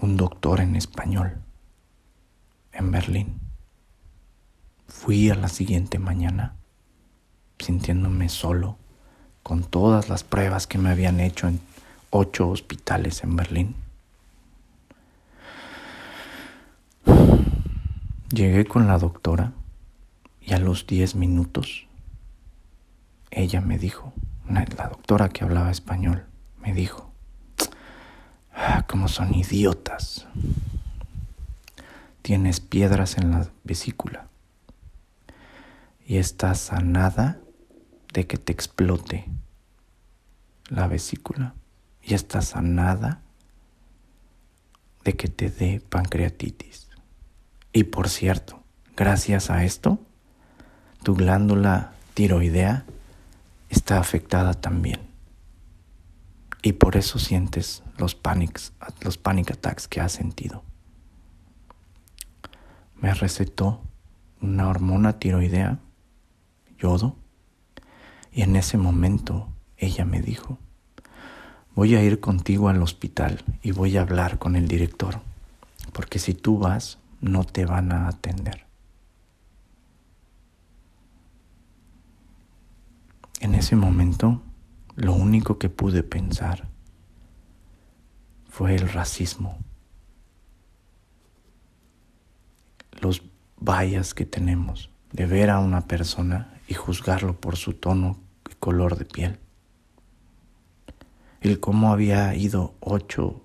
un 0.00 0.16
doctor 0.16 0.60
en 0.60 0.76
español 0.76 1.38
en 2.72 2.90
Berlín. 2.90 3.40
Fui 4.88 5.30
a 5.30 5.34
la 5.34 5.48
siguiente 5.48 5.98
mañana 5.98 6.56
sintiéndome 7.58 8.28
solo 8.28 8.78
con 9.42 9.62
todas 9.62 10.08
las 10.08 10.24
pruebas 10.24 10.66
que 10.66 10.78
me 10.78 10.90
habían 10.90 11.20
hecho 11.20 11.48
en 11.48 11.60
ocho 12.16 12.48
hospitales 12.48 13.24
en 13.24 13.34
Berlín. 13.34 13.74
Llegué 18.30 18.64
con 18.66 18.86
la 18.86 18.98
doctora 18.98 19.52
y 20.40 20.52
a 20.52 20.60
los 20.60 20.86
10 20.86 21.16
minutos 21.16 21.88
ella 23.32 23.60
me 23.60 23.78
dijo, 23.78 24.12
la 24.48 24.88
doctora 24.88 25.28
que 25.28 25.42
hablaba 25.42 25.72
español, 25.72 26.24
me 26.60 26.72
dijo, 26.72 27.10
ah, 28.54 28.84
como 28.88 29.08
son 29.08 29.34
idiotas. 29.34 30.28
Tienes 32.22 32.60
piedras 32.60 33.18
en 33.18 33.32
la 33.32 33.48
vesícula 33.64 34.28
y 36.06 36.18
estás 36.18 36.72
a 36.72 36.78
nada 36.78 37.40
de 38.12 38.28
que 38.28 38.38
te 38.38 38.52
explote 38.52 39.24
la 40.68 40.86
vesícula 40.86 41.54
y 42.06 42.14
estás 42.14 42.54
a 42.56 42.60
nada 42.60 43.22
de 45.04 45.14
que 45.14 45.28
te 45.28 45.50
dé 45.50 45.80
pancreatitis. 45.80 46.88
Y 47.72 47.84
por 47.84 48.08
cierto, 48.08 48.62
gracias 48.96 49.50
a 49.50 49.64
esto, 49.64 49.98
tu 51.02 51.14
glándula 51.14 51.92
tiroidea 52.14 52.84
está 53.68 53.98
afectada 53.98 54.54
también. 54.54 55.00
Y 56.62 56.74
por 56.74 56.96
eso 56.96 57.18
sientes 57.18 57.82
los 57.98 58.14
panics, 58.14 58.72
los 59.02 59.18
panic 59.18 59.50
attacks 59.50 59.88
que 59.88 60.00
has 60.00 60.12
sentido. 60.12 60.62
Me 62.96 63.12
recetó 63.12 63.82
una 64.40 64.68
hormona 64.68 65.18
tiroidea, 65.18 65.78
yodo, 66.78 67.16
y 68.32 68.42
en 68.42 68.56
ese 68.56 68.78
momento 68.78 69.48
ella 69.76 70.04
me 70.04 70.22
dijo, 70.22 70.58
voy 71.74 71.94
a 71.96 72.02
ir 72.02 72.20
contigo 72.20 72.68
al 72.68 72.82
hospital 72.82 73.42
y 73.62 73.72
voy 73.72 73.96
a 73.96 74.02
hablar 74.02 74.38
con 74.38 74.56
el 74.56 74.68
director, 74.68 75.20
porque 75.92 76.18
si 76.18 76.34
tú 76.34 76.58
vas 76.58 76.98
no 77.20 77.44
te 77.44 77.64
van 77.64 77.92
a 77.92 78.08
atender. 78.08 78.66
En 83.40 83.54
ese 83.54 83.76
momento, 83.76 84.42
lo 84.94 85.12
único 85.12 85.58
que 85.58 85.68
pude 85.68 86.02
pensar 86.02 86.68
fue 88.48 88.74
el 88.74 88.88
racismo, 88.88 89.58
los 93.00 93.22
vallas 93.58 94.14
que 94.14 94.24
tenemos 94.24 94.90
de 95.12 95.26
ver 95.26 95.50
a 95.50 95.58
una 95.58 95.86
persona 95.86 96.54
y 96.68 96.74
juzgarlo 96.74 97.40
por 97.40 97.56
su 97.56 97.74
tono 97.74 98.18
y 98.50 98.54
color 98.54 98.96
de 98.96 99.04
piel. 99.04 99.38
El 101.44 101.60
cómo 101.60 101.92
había 101.92 102.34
ido 102.34 102.74
ocho 102.80 103.44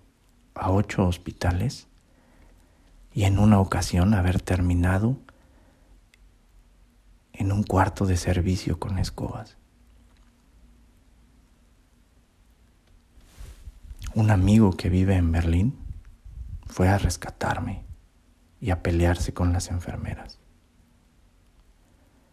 a 0.55 0.71
ocho 0.71 1.05
hospitales 1.05 1.89
y 3.13 3.25
en 3.25 3.37
una 3.37 3.59
ocasión 3.59 4.13
haber 4.13 4.41
terminado 4.41 5.17
en 7.33 7.51
un 7.51 7.63
cuarto 7.63 8.05
de 8.05 8.15
servicio 8.15 8.79
con 8.79 8.99
escobas. 8.99 9.57
Un 14.15 14.31
amigo 14.31 14.77
que 14.77 14.87
vive 14.87 15.17
en 15.17 15.33
Berlín 15.33 15.77
fue 16.67 16.87
a 16.87 16.97
rescatarme 16.97 17.83
y 18.61 18.69
a 18.69 18.81
pelearse 18.81 19.33
con 19.33 19.51
las 19.51 19.71
enfermeras. 19.71 20.39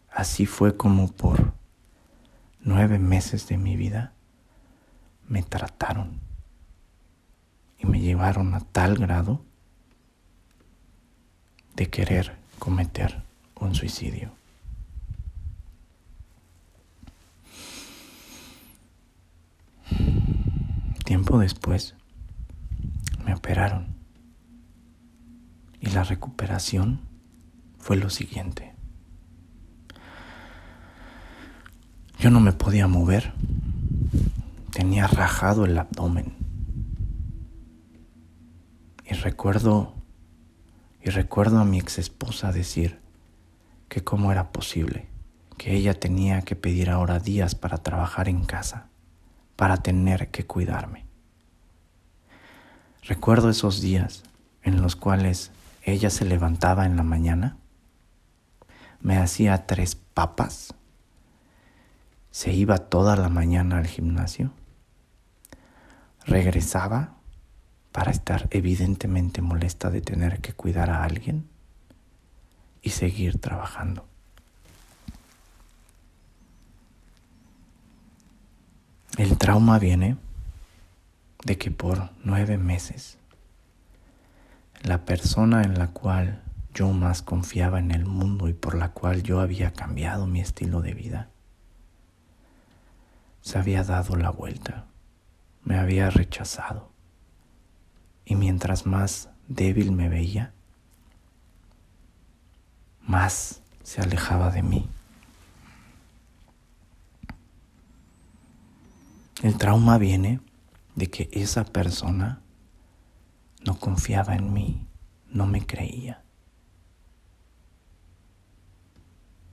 Así 0.09 0.45
fue 0.45 0.77
como 0.77 1.11
por 1.11 1.51
nueve 2.61 2.99
meses 2.99 3.49
de 3.49 3.57
mi 3.57 3.75
vida 3.75 4.13
me 5.27 5.43
trataron 5.43 6.19
y 7.79 7.85
me 7.85 7.99
llevaron 7.99 8.53
a 8.53 8.61
tal 8.61 8.97
grado 8.97 9.41
de 11.75 11.89
querer 11.89 12.35
cometer 12.59 13.21
un 13.55 13.75
suicidio. 13.75 14.31
Tiempo 21.03 21.39
después 21.39 21.95
me 23.23 23.33
operaron 23.33 23.87
y 25.79 25.89
la 25.91 26.03
recuperación 26.03 26.99
fue 27.79 27.95
lo 27.95 28.09
siguiente. 28.09 28.73
Yo 32.19 32.31
no 32.31 32.39
me 32.39 32.51
podía 32.51 32.87
mover, 32.87 33.33
tenía 34.77 35.07
rajado 35.07 35.65
el 35.65 35.75
abdomen 35.75 36.35
y 39.03 39.15
recuerdo 39.15 39.95
y 41.01 41.09
recuerdo 41.09 41.57
a 41.57 41.65
mi 41.65 41.79
ex 41.79 41.97
esposa 41.97 42.51
decir 42.51 42.99
que 43.89 44.03
cómo 44.03 44.31
era 44.31 44.51
posible 44.51 45.07
que 45.57 45.73
ella 45.73 45.99
tenía 45.99 46.43
que 46.43 46.55
pedir 46.55 46.91
ahora 46.91 47.17
días 47.17 47.55
para 47.55 47.79
trabajar 47.79 48.29
en 48.29 48.45
casa 48.45 48.89
para 49.55 49.77
tener 49.77 50.29
que 50.29 50.45
cuidarme. 50.45 51.07
Recuerdo 53.01 53.49
esos 53.49 53.81
días 53.81 54.21
en 54.61 54.83
los 54.83 54.95
cuales 54.95 55.49
ella 55.81 56.11
se 56.11 56.23
levantaba 56.23 56.85
en 56.85 56.97
la 56.97 57.03
mañana, 57.03 57.57
me 59.01 59.17
hacía 59.17 59.65
tres 59.65 59.95
papas, 59.95 60.75
se 62.29 62.53
iba 62.53 62.77
toda 62.77 63.15
la 63.15 63.29
mañana 63.29 63.79
al 63.79 63.87
gimnasio, 63.87 64.51
regresaba 66.27 67.15
para 67.91 68.11
estar 68.11 68.47
evidentemente 68.51 69.41
molesta 69.41 69.89
de 69.89 70.01
tener 70.01 70.39
que 70.39 70.53
cuidar 70.53 70.91
a 70.91 71.03
alguien 71.03 71.47
y 72.83 72.91
seguir 72.91 73.39
trabajando. 73.39 74.05
El 79.17 79.37
trauma 79.37 79.79
viene 79.79 80.17
de 81.43 81.57
que 81.57 81.71
por 81.71 82.11
nueve 82.23 82.59
meses 82.59 83.17
la 84.83 85.05
persona 85.05 85.63
en 85.63 85.79
la 85.79 85.87
cual 85.87 86.43
yo 86.73 86.91
más 86.91 87.23
confiaba 87.23 87.79
en 87.79 87.89
el 87.89 88.05
mundo 88.05 88.47
y 88.47 88.53
por 88.53 88.75
la 88.75 88.91
cual 88.91 89.23
yo 89.23 89.39
había 89.39 89.73
cambiado 89.73 90.27
mi 90.27 90.39
estilo 90.39 90.81
de 90.81 90.93
vida, 90.93 91.29
se 93.41 93.57
había 93.57 93.83
dado 93.83 94.15
la 94.17 94.29
vuelta, 94.29 94.85
me 95.67 95.77
había 95.77 96.09
rechazado. 96.09 96.89
Y 98.23 98.35
mientras 98.35 98.85
más 98.85 99.29
débil 99.49 99.91
me 99.91 100.07
veía, 100.07 100.53
más 103.01 103.61
se 103.83 104.01
alejaba 104.01 104.49
de 104.49 104.63
mí. 104.63 104.89
El 109.43 109.57
trauma 109.57 109.97
viene 109.97 110.39
de 110.95 111.09
que 111.09 111.29
esa 111.33 111.65
persona 111.65 112.39
no 113.65 113.77
confiaba 113.77 114.35
en 114.35 114.53
mí, 114.53 114.87
no 115.27 115.47
me 115.47 115.65
creía. 115.65 116.23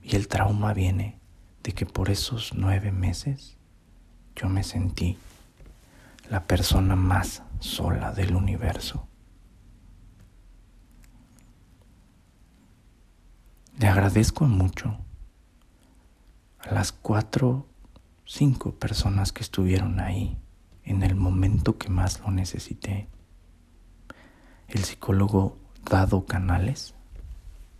Y 0.01 0.15
el 0.15 0.29
trauma 0.29 0.73
viene 0.73 1.19
de 1.61 1.73
que 1.73 1.85
por 1.85 2.09
esos 2.09 2.53
nueve 2.53 2.93
meses 2.93 3.57
yo 4.37 4.47
me 4.47 4.63
sentí 4.63 5.17
la 6.29 6.47
persona 6.47 6.95
más 6.95 7.43
sola 7.59 8.11
del 8.11 8.35
universo. 8.35 9.07
Le 13.77 13.87
agradezco 13.87 14.45
mucho 14.45 14.97
a 16.59 16.73
las 16.73 16.91
cuatro 16.91 17.67
cinco 18.25 18.73
personas 18.73 19.31
que 19.31 19.43
estuvieron 19.43 19.99
ahí 19.99 20.37
en 20.83 21.03
el 21.03 21.15
momento 21.15 21.77
que 21.77 21.89
más 21.89 22.19
lo 22.21 22.31
necesité. 22.31 23.07
El 24.67 24.83
psicólogo 24.83 25.57
Dado 25.83 26.25
Canales, 26.25 26.95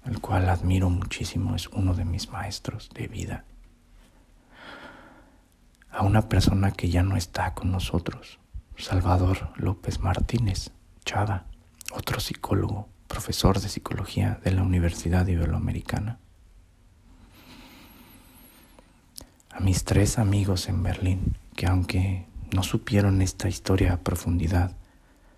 el 0.05 0.19
cual 0.19 0.49
admiro 0.49 0.89
muchísimo, 0.89 1.55
es 1.55 1.67
uno 1.67 1.93
de 1.95 2.05
mis 2.05 2.29
maestros 2.29 2.89
de 2.93 3.07
vida. 3.07 3.45
A 5.95 6.03
una 6.03 6.27
persona 6.27 6.71
que 6.71 6.89
ya 6.89 7.03
no 7.03 7.15
está 7.15 7.53
con 7.53 7.71
nosotros, 7.71 8.39
Salvador 8.77 9.53
López 9.55 9.99
Martínez 9.99 10.71
Chava, 11.05 11.45
otro 11.93 12.19
psicólogo, 12.19 12.89
profesor 13.07 13.61
de 13.61 13.69
psicología 13.69 14.39
de 14.43 14.51
la 14.51 14.63
Universidad 14.63 15.25
Iberoamericana 15.25 16.19
a 19.55 19.61
mis 19.61 19.85
tres 19.85 20.19
amigos 20.19 20.67
en 20.67 20.83
Berlín, 20.83 21.37
que 21.55 21.65
aunque 21.65 22.25
no 22.53 22.61
supieron 22.61 23.21
esta 23.21 23.47
historia 23.47 23.93
a 23.93 24.01
profundidad, 24.01 24.75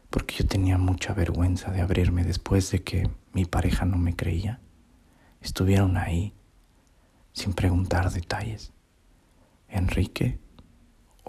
porque 0.09 0.37
yo 0.37 0.47
tenía 0.47 0.79
mucha 0.79 1.13
vergüenza 1.13 1.69
de 1.69 1.81
abrirme 1.81 2.23
después 2.23 2.71
de 2.71 2.81
que 2.81 3.11
mi 3.33 3.45
pareja 3.45 3.85
no 3.85 3.97
me 3.97 4.15
creía, 4.15 4.59
estuvieron 5.39 5.97
ahí 5.97 6.33
sin 7.31 7.53
preguntar 7.53 8.11
detalles. 8.11 8.73
Enrique, 9.69 10.39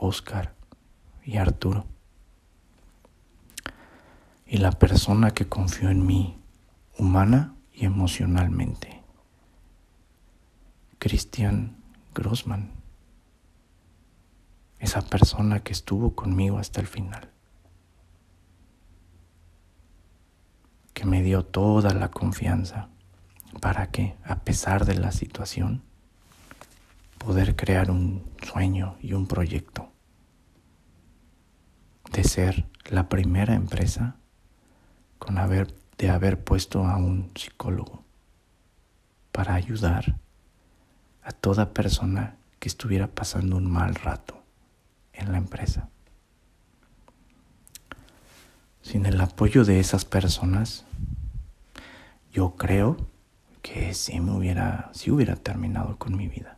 Oscar 0.00 0.54
y 1.24 1.37
Arturo. 1.37 1.87
Y 4.46 4.58
la 4.58 4.72
persona 4.72 5.32
que 5.32 5.46
confió 5.48 5.90
en 5.90 6.06
mí, 6.06 6.38
humana 6.98 7.54
y 7.72 7.84
emocionalmente, 7.84 9.02
Christian 10.98 11.76
Grossman 12.14 12.78
esa 14.78 15.02
persona 15.02 15.61
que 15.61 15.72
estuvo 15.72 16.14
conmigo 16.14 16.58
hasta 16.58 16.80
el 16.80 16.87
final, 16.87 17.30
que 20.94 21.04
me 21.04 21.22
dio 21.22 21.44
toda 21.44 21.92
la 21.94 22.11
confianza 22.11 22.88
para 23.61 23.90
que, 23.90 24.16
a 24.24 24.40
pesar 24.40 24.84
de 24.84 24.94
la 24.94 25.12
situación, 25.12 25.82
poder 27.18 27.57
crear 27.57 27.90
un 27.90 28.31
sueño 28.42 28.96
y 29.00 29.12
un 29.12 29.26
proyecto 29.26 29.92
de 32.12 32.24
ser 32.24 32.66
la 32.87 33.09
primera 33.09 33.54
empresa 33.54 34.16
con 35.18 35.38
haber, 35.38 35.74
de 35.98 36.11
haber 36.11 36.42
puesto 36.42 36.87
a 36.87 36.96
un 36.96 37.33
psicólogo 37.35 38.04
para 39.33 39.54
ayudar 39.54 40.18
a 41.22 41.33
toda 41.33 41.74
persona 41.74 42.37
que 42.59 42.68
estuviera 42.68 43.09
pasando 43.09 43.57
un 43.57 43.70
mal 43.70 43.94
rato 43.94 44.42
en 45.12 45.33
la 45.33 45.38
empresa. 45.38 45.90
Sin 48.81 49.04
el 49.04 49.20
apoyo 49.20 49.64
de 49.64 49.81
esas 49.81 50.04
personas, 50.04 50.87
yo 52.33 52.57
creo 52.57 52.96
que 53.61 53.92
sí 53.92 54.18
me 54.20 54.33
hubiera, 54.33 54.90
sí 54.94 55.11
hubiera 55.11 55.37
terminado 55.37 55.98
con 55.98 56.16
mi 56.16 56.28
vida. 56.28 56.58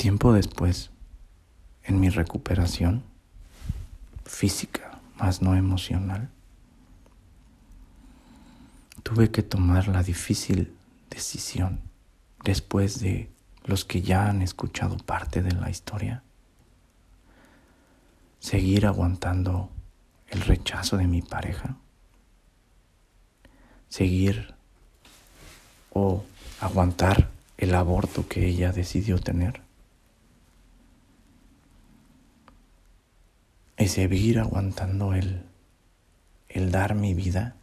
Tiempo 0.00 0.32
después 0.32 0.88
en 1.82 2.00
mi 2.00 2.08
recuperación 2.08 3.02
física, 4.24 4.98
más 5.18 5.42
no 5.42 5.54
emocional, 5.54 6.30
tuve 9.02 9.30
que 9.30 9.42
tomar 9.42 9.88
la 9.88 10.02
difícil 10.02 10.74
decisión 11.10 11.82
después 12.42 13.00
de 13.00 13.28
los 13.66 13.84
que 13.84 14.00
ya 14.00 14.30
han 14.30 14.40
escuchado 14.40 14.96
parte 14.96 15.42
de 15.42 15.52
la 15.52 15.68
historia, 15.68 16.22
seguir 18.38 18.86
aguantando 18.86 19.68
el 20.28 20.40
rechazo 20.40 20.96
de 20.96 21.08
mi 21.08 21.20
pareja, 21.20 21.76
seguir 23.90 24.54
o 25.92 26.24
aguantar 26.58 27.28
el 27.58 27.74
aborto 27.74 28.26
que 28.28 28.46
ella 28.46 28.72
decidió 28.72 29.18
tener. 29.18 29.68
Y 33.80 33.88
seguir 33.88 34.38
aguantando 34.38 35.14
el, 35.14 35.42
el 36.50 36.70
dar 36.70 36.94
mi 36.94 37.14
vida 37.14 37.56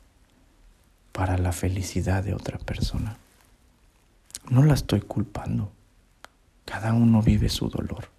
para 1.12 1.38
la 1.38 1.52
felicidad 1.52 2.24
de 2.24 2.34
otra 2.34 2.58
persona. 2.58 3.18
No 4.50 4.64
la 4.64 4.74
estoy 4.74 5.02
culpando. 5.02 5.72
Cada 6.66 6.94
uno 6.94 7.22
vive 7.22 7.50
su 7.50 7.70
dolor. 7.70 8.10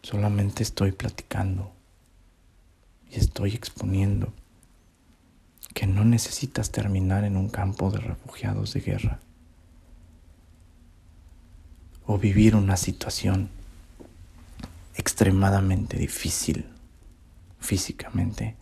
Solamente 0.00 0.62
estoy 0.62 0.92
platicando 0.92 1.70
y 3.10 3.16
estoy 3.16 3.54
exponiendo 3.54 4.32
que 5.74 5.86
no 5.86 6.04
necesitas 6.06 6.70
terminar 6.70 7.24
en 7.24 7.36
un 7.36 7.50
campo 7.50 7.90
de 7.90 7.98
refugiados 7.98 8.72
de 8.72 8.80
guerra 8.80 9.20
o 12.06 12.16
vivir 12.16 12.56
una 12.56 12.78
situación 12.78 13.50
extremadamente 14.94 15.96
difícil 15.96 16.68
físicamente 17.58 18.56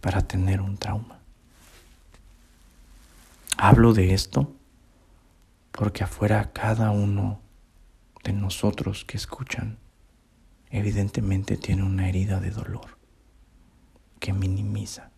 para 0.00 0.22
tener 0.22 0.60
un 0.60 0.76
trauma. 0.78 1.20
Hablo 3.56 3.94
de 3.94 4.14
esto 4.14 4.54
porque 5.72 6.04
afuera 6.04 6.52
cada 6.52 6.90
uno 6.90 7.40
de 8.22 8.32
nosotros 8.32 9.04
que 9.04 9.16
escuchan 9.16 9.78
evidentemente 10.70 11.56
tiene 11.56 11.82
una 11.82 12.08
herida 12.08 12.40
de 12.40 12.50
dolor 12.50 12.98
que 14.20 14.32
minimiza. 14.32 15.10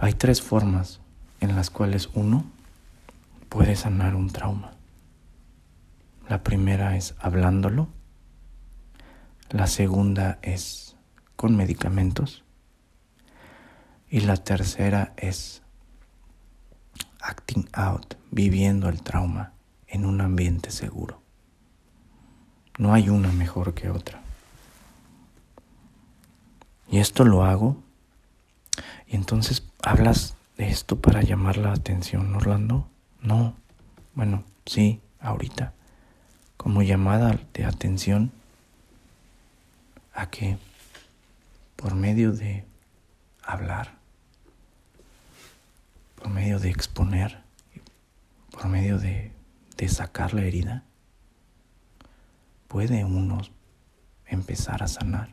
Hay 0.00 0.14
tres 0.14 0.42
formas 0.42 1.00
en 1.40 1.54
las 1.54 1.70
cuales 1.70 2.10
uno 2.14 2.44
puede 3.52 3.76
sanar 3.76 4.14
un 4.14 4.30
trauma. 4.30 4.70
La 6.26 6.42
primera 6.42 6.96
es 6.96 7.14
hablándolo. 7.18 7.88
La 9.50 9.66
segunda 9.66 10.38
es 10.40 10.96
con 11.36 11.54
medicamentos. 11.54 12.44
Y 14.08 14.20
la 14.20 14.38
tercera 14.38 15.12
es 15.18 15.60
acting 17.20 17.68
out, 17.74 18.14
viviendo 18.30 18.88
el 18.88 19.02
trauma 19.02 19.52
en 19.86 20.06
un 20.06 20.22
ambiente 20.22 20.70
seguro. 20.70 21.20
No 22.78 22.94
hay 22.94 23.10
una 23.10 23.32
mejor 23.32 23.74
que 23.74 23.90
otra. 23.90 24.22
Y 26.88 27.00
esto 27.00 27.24
lo 27.24 27.44
hago 27.44 27.82
y 29.06 29.16
entonces 29.16 29.68
hablas 29.82 30.36
de 30.56 30.70
esto 30.70 31.02
para 31.02 31.20
llamar 31.20 31.58
la 31.58 31.72
atención, 31.72 32.34
Orlando. 32.34 32.88
No, 33.22 33.54
bueno, 34.14 34.42
sí, 34.66 35.00
ahorita, 35.20 35.72
como 36.56 36.82
llamada 36.82 37.38
de 37.54 37.64
atención 37.64 38.32
a 40.12 40.28
que 40.28 40.58
por 41.76 41.94
medio 41.94 42.32
de 42.32 42.64
hablar, 43.44 43.94
por 46.16 46.30
medio 46.30 46.58
de 46.58 46.70
exponer, 46.70 47.40
por 48.50 48.66
medio 48.66 48.98
de, 48.98 49.30
de 49.76 49.88
sacar 49.88 50.34
la 50.34 50.42
herida, 50.42 50.82
puede 52.66 53.04
uno 53.04 53.40
empezar 54.26 54.82
a 54.82 54.88
sanar. 54.88 55.32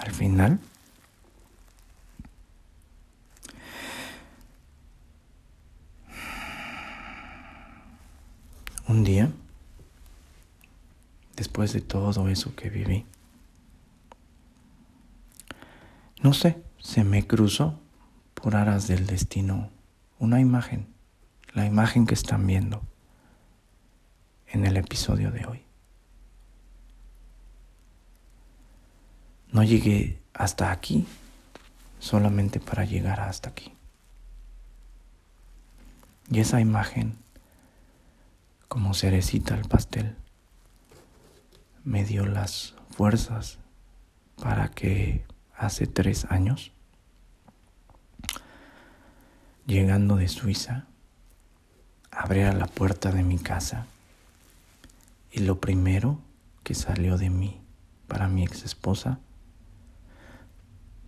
Al 0.00 0.12
final, 0.12 0.58
un 8.88 9.04
día, 9.04 9.30
después 11.36 11.74
de 11.74 11.82
todo 11.82 12.28
eso 12.28 12.56
que 12.56 12.70
viví, 12.70 13.04
no 16.22 16.32
sé, 16.32 16.62
se 16.78 17.04
me 17.04 17.26
cruzó 17.26 17.78
por 18.32 18.56
aras 18.56 18.88
del 18.88 19.06
destino 19.06 19.70
una 20.18 20.40
imagen, 20.40 20.86
la 21.52 21.66
imagen 21.66 22.06
que 22.06 22.14
están 22.14 22.46
viendo 22.46 22.82
en 24.46 24.64
el 24.64 24.78
episodio 24.78 25.30
de 25.30 25.44
hoy. 25.44 25.69
No 29.60 29.64
llegué 29.64 30.18
hasta 30.32 30.72
aquí 30.72 31.06
solamente 31.98 32.60
para 32.60 32.86
llegar 32.86 33.20
hasta 33.20 33.50
aquí. 33.50 33.74
Y 36.30 36.40
esa 36.40 36.62
imagen, 36.62 37.18
como 38.68 38.94
cerecita 38.94 39.54
al 39.54 39.66
pastel, 39.68 40.16
me 41.84 42.06
dio 42.06 42.24
las 42.24 42.74
fuerzas 42.96 43.58
para 44.42 44.70
que 44.70 45.26
hace 45.54 45.86
tres 45.86 46.24
años, 46.30 46.72
llegando 49.66 50.16
de 50.16 50.28
Suiza, 50.28 50.86
abriera 52.10 52.54
la 52.54 52.66
puerta 52.66 53.12
de 53.12 53.22
mi 53.24 53.36
casa 53.36 53.84
y 55.30 55.40
lo 55.40 55.60
primero 55.60 56.18
que 56.64 56.74
salió 56.74 57.18
de 57.18 57.28
mí 57.28 57.60
para 58.08 58.26
mi 58.26 58.42
ex 58.42 58.64
esposa 58.64 59.20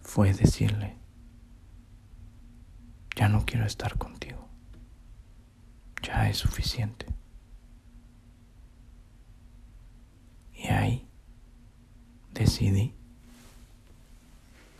fue 0.02 0.32
decirle, 0.32 0.96
ya 3.16 3.28
no 3.28 3.44
quiero 3.44 3.66
estar 3.66 3.96
contigo, 3.98 4.48
ya 6.02 6.28
es 6.28 6.38
suficiente. 6.38 7.06
Y 10.54 10.68
ahí 10.68 11.08
decidí 12.32 12.94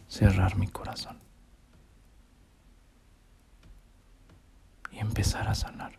cerrar 0.09 0.57
mi 0.57 0.69
corazón 0.69 1.19
y 4.93 4.99
empezar 4.99 5.49
a 5.49 5.55
sanar. 5.55 5.99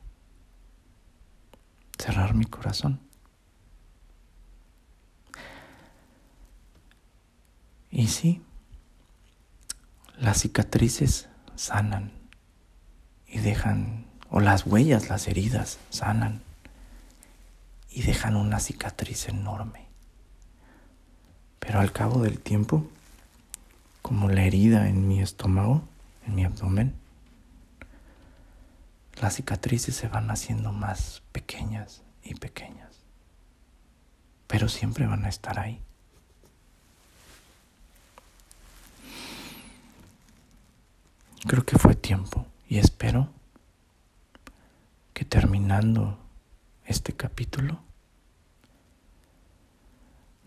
Cerrar 1.97 2.33
mi 2.36 2.45
corazón. 2.45 2.99
Y 7.89 8.07
sí, 8.07 8.41
las 10.17 10.41
cicatrices 10.41 11.30
sanan 11.56 12.12
y 13.28 13.39
dejan, 13.39 14.06
o 14.30 14.39
las 14.39 14.65
huellas, 14.65 15.10
las 15.10 15.28
heridas 15.28 15.80
sanan 15.89 16.41
y 17.89 18.04
dejan 18.04 18.36
una 18.36 18.60
cicatriz 18.60 19.28
enorme. 19.28 19.88
Pero 21.60 21.80
al 21.80 21.91
cabo 21.91 22.21
del 22.21 22.39
tiempo, 22.39 22.88
como 24.02 24.30
la 24.30 24.43
herida 24.43 24.89
en 24.89 25.08
mi 25.08 25.21
estómago, 25.21 25.84
en 26.28 26.36
mi 26.36 26.43
abdomen, 26.43 26.95
las 29.21 29.36
cicatrices 29.36 29.95
se 29.95 30.08
van 30.08 30.30
haciendo 30.32 30.71
más 30.71 31.21
pequeñas 31.32 32.02
y 32.23 32.36
pequeñas, 32.36 32.99
pero 34.47 34.67
siempre 34.67 35.08
van 35.08 35.26
a 35.26 35.30
estar 35.30 35.60
ahí. 35.60 35.82
Creo 41.45 41.65
que 41.65 41.77
fue 41.77 41.95
tiempo 41.95 42.45
y 42.67 42.77
espero 42.77 43.29
que 45.13 45.25
terminando 45.25 46.17
este 46.86 47.13
capítulo 47.13 47.79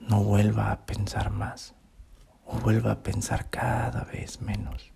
no 0.01 0.23
vuelva 0.23 0.73
a 0.73 0.87
pensar 0.87 1.31
más 1.31 1.75
o 2.47 2.59
vuelva 2.59 2.93
a 2.93 3.03
pensar 3.03 3.51
cada 3.51 4.05
vez 4.05 4.41
menos 4.41 4.91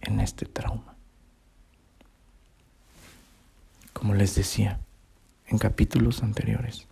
en 0.00 0.20
este 0.20 0.46
trauma. 0.46 0.94
Como 3.92 4.14
les 4.14 4.34
decía 4.34 4.80
en 5.46 5.58
capítulos 5.58 6.22
anteriores, 6.22 6.86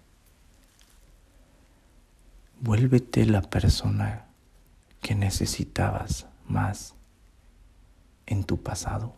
Vuélvete 2.62 3.24
la 3.24 3.40
persona 3.40 4.26
que 5.00 5.14
necesitabas 5.14 6.26
más 6.44 6.94
en 8.30 8.44
tu 8.44 8.62
pasado. 8.62 9.14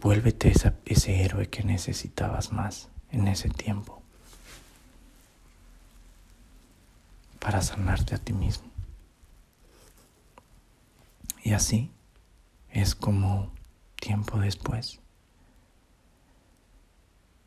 Vuélvete 0.00 0.52
ese 0.84 1.22
héroe 1.24 1.48
que 1.48 1.64
necesitabas 1.64 2.52
más 2.52 2.88
en 3.10 3.26
ese 3.26 3.48
tiempo 3.48 4.02
para 7.40 7.62
sanarte 7.62 8.14
a 8.14 8.18
ti 8.18 8.32
mismo. 8.32 8.70
Y 11.42 11.54
así 11.54 11.90
es 12.70 12.94
como 12.94 13.52
tiempo 13.96 14.38
después 14.38 15.00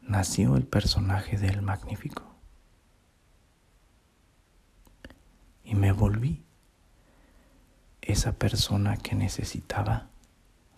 nació 0.02 0.56
el 0.56 0.66
personaje 0.66 1.38
del 1.38 1.62
magnífico. 1.62 2.24
Y 5.64 5.76
me 5.76 5.92
volví 5.92 6.45
esa 8.06 8.34
persona 8.34 8.98
que 8.98 9.16
necesitaba 9.16 10.08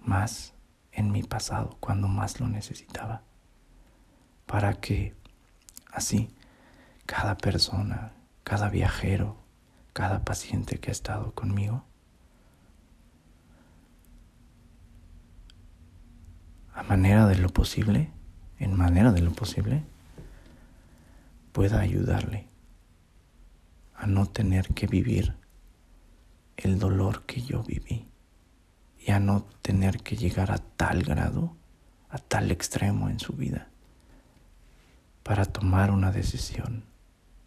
más 0.02 0.54
en 0.92 1.12
mi 1.12 1.24
pasado, 1.24 1.78
cuando 1.80 2.08
más 2.08 2.40
lo 2.40 2.48
necesitaba, 2.48 3.22
para 4.46 4.74
que 4.76 5.14
así 5.92 6.30
cada 7.06 7.38
persona, 7.38 8.14
cada 8.44 8.70
viajero, 8.70 9.38
cada 9.94 10.24
paciente 10.24 10.80
que 10.80 10.90
ha 10.90 10.92
estado 10.92 11.34
conmigo, 11.34 11.84
a 16.74 16.84
manera 16.84 17.28
de 17.28 17.36
lo 17.38 17.50
posible, 17.50 18.12
en 18.60 18.76
manera 18.76 19.12
de 19.12 19.22
lo 19.22 19.32
posible, 19.32 19.84
pueda 21.52 21.80
ayudarle 21.80 22.48
a 23.96 24.06
no 24.08 24.28
tener 24.28 24.70
que 24.70 24.88
vivir 24.88 25.36
el 26.58 26.80
dolor 26.80 27.24
que 27.26 27.42
yo 27.42 27.64
viví 27.64 28.08
y 29.00 29.12
a 29.12 29.20
no 29.20 29.46
tener 29.62 30.00
que 30.02 30.18
llegar 30.18 30.52
a 30.52 30.58
tal 30.58 31.04
grado, 31.04 31.56
a 32.10 32.18
tal 32.18 32.52
extremo 32.52 33.10
en 33.10 33.20
su 33.20 33.34
vida 33.34 33.70
para 35.24 35.46
tomar 35.46 35.92
una 35.92 36.12
decisión 36.12 36.86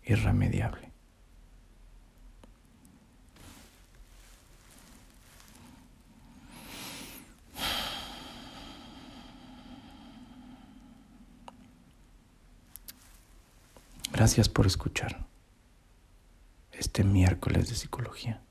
irremediable. 0.05 0.93
Gracias 14.13 14.51
por 14.51 14.67
escuchar 14.67 15.27
este 16.73 17.05
miércoles 17.05 17.71
de 17.71 17.75
psicología. 17.75 18.43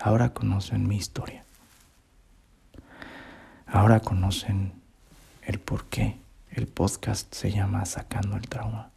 Ahora 0.00 0.32
conocen 0.32 0.86
mi 0.86 0.96
historia. 0.96 1.44
Ahora 3.66 4.00
conocen 4.00 4.72
el 5.42 5.58
por 5.58 5.86
qué 5.86 6.18
el 6.50 6.68
podcast 6.68 7.34
se 7.34 7.50
llama 7.50 7.84
Sacando 7.84 8.36
el 8.36 8.48
Trauma. 8.48 8.90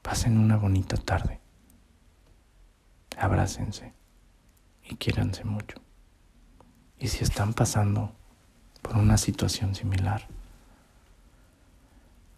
Pasen 0.00 0.38
una 0.38 0.56
bonita 0.56 0.96
tarde. 0.96 1.40
Abrácense 3.18 3.92
y 4.88 4.96
quiéranse 4.96 5.44
mucho. 5.44 5.76
Y 6.98 7.08
si 7.08 7.22
están 7.22 7.52
pasando 7.52 8.12
por 8.80 8.96
una 8.96 9.18
situación 9.18 9.74
similar, 9.74 10.26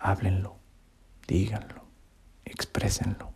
háblenlo, 0.02 0.58
díganlo, 1.26 1.86
exprésenlo. 2.44 3.32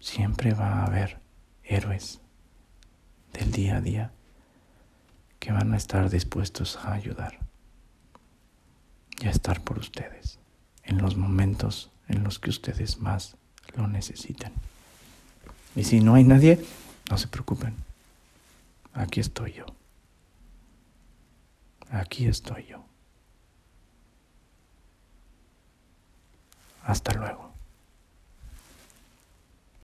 Siempre 0.00 0.54
va 0.54 0.80
a 0.80 0.86
haber 0.86 1.20
héroes 1.62 2.20
del 3.32 3.52
día 3.52 3.76
a 3.76 3.80
día 3.80 4.12
que 5.38 5.52
van 5.52 5.72
a 5.74 5.76
estar 5.76 6.10
dispuestos 6.10 6.76
a 6.76 6.92
ayudar 6.92 7.38
y 9.20 9.26
a 9.26 9.30
estar 9.30 9.62
por 9.62 9.78
ustedes 9.78 10.38
en 10.82 10.98
los 10.98 11.16
momentos 11.16 11.90
en 12.08 12.24
los 12.24 12.38
que 12.38 12.50
ustedes 12.50 12.98
más 12.98 13.36
lo 13.76 13.86
necesiten. 13.86 14.52
Y 15.76 15.84
si 15.84 16.00
no 16.00 16.14
hay 16.14 16.24
nadie, 16.24 16.64
no 17.10 17.18
se 17.18 17.28
preocupen. 17.28 17.76
Aquí 18.92 19.20
estoy 19.20 19.52
yo 19.52 19.66
aquí 21.92 22.26
estoy 22.26 22.66
yo. 22.68 22.84
Hasta 26.84 27.12
luego. 27.14 27.51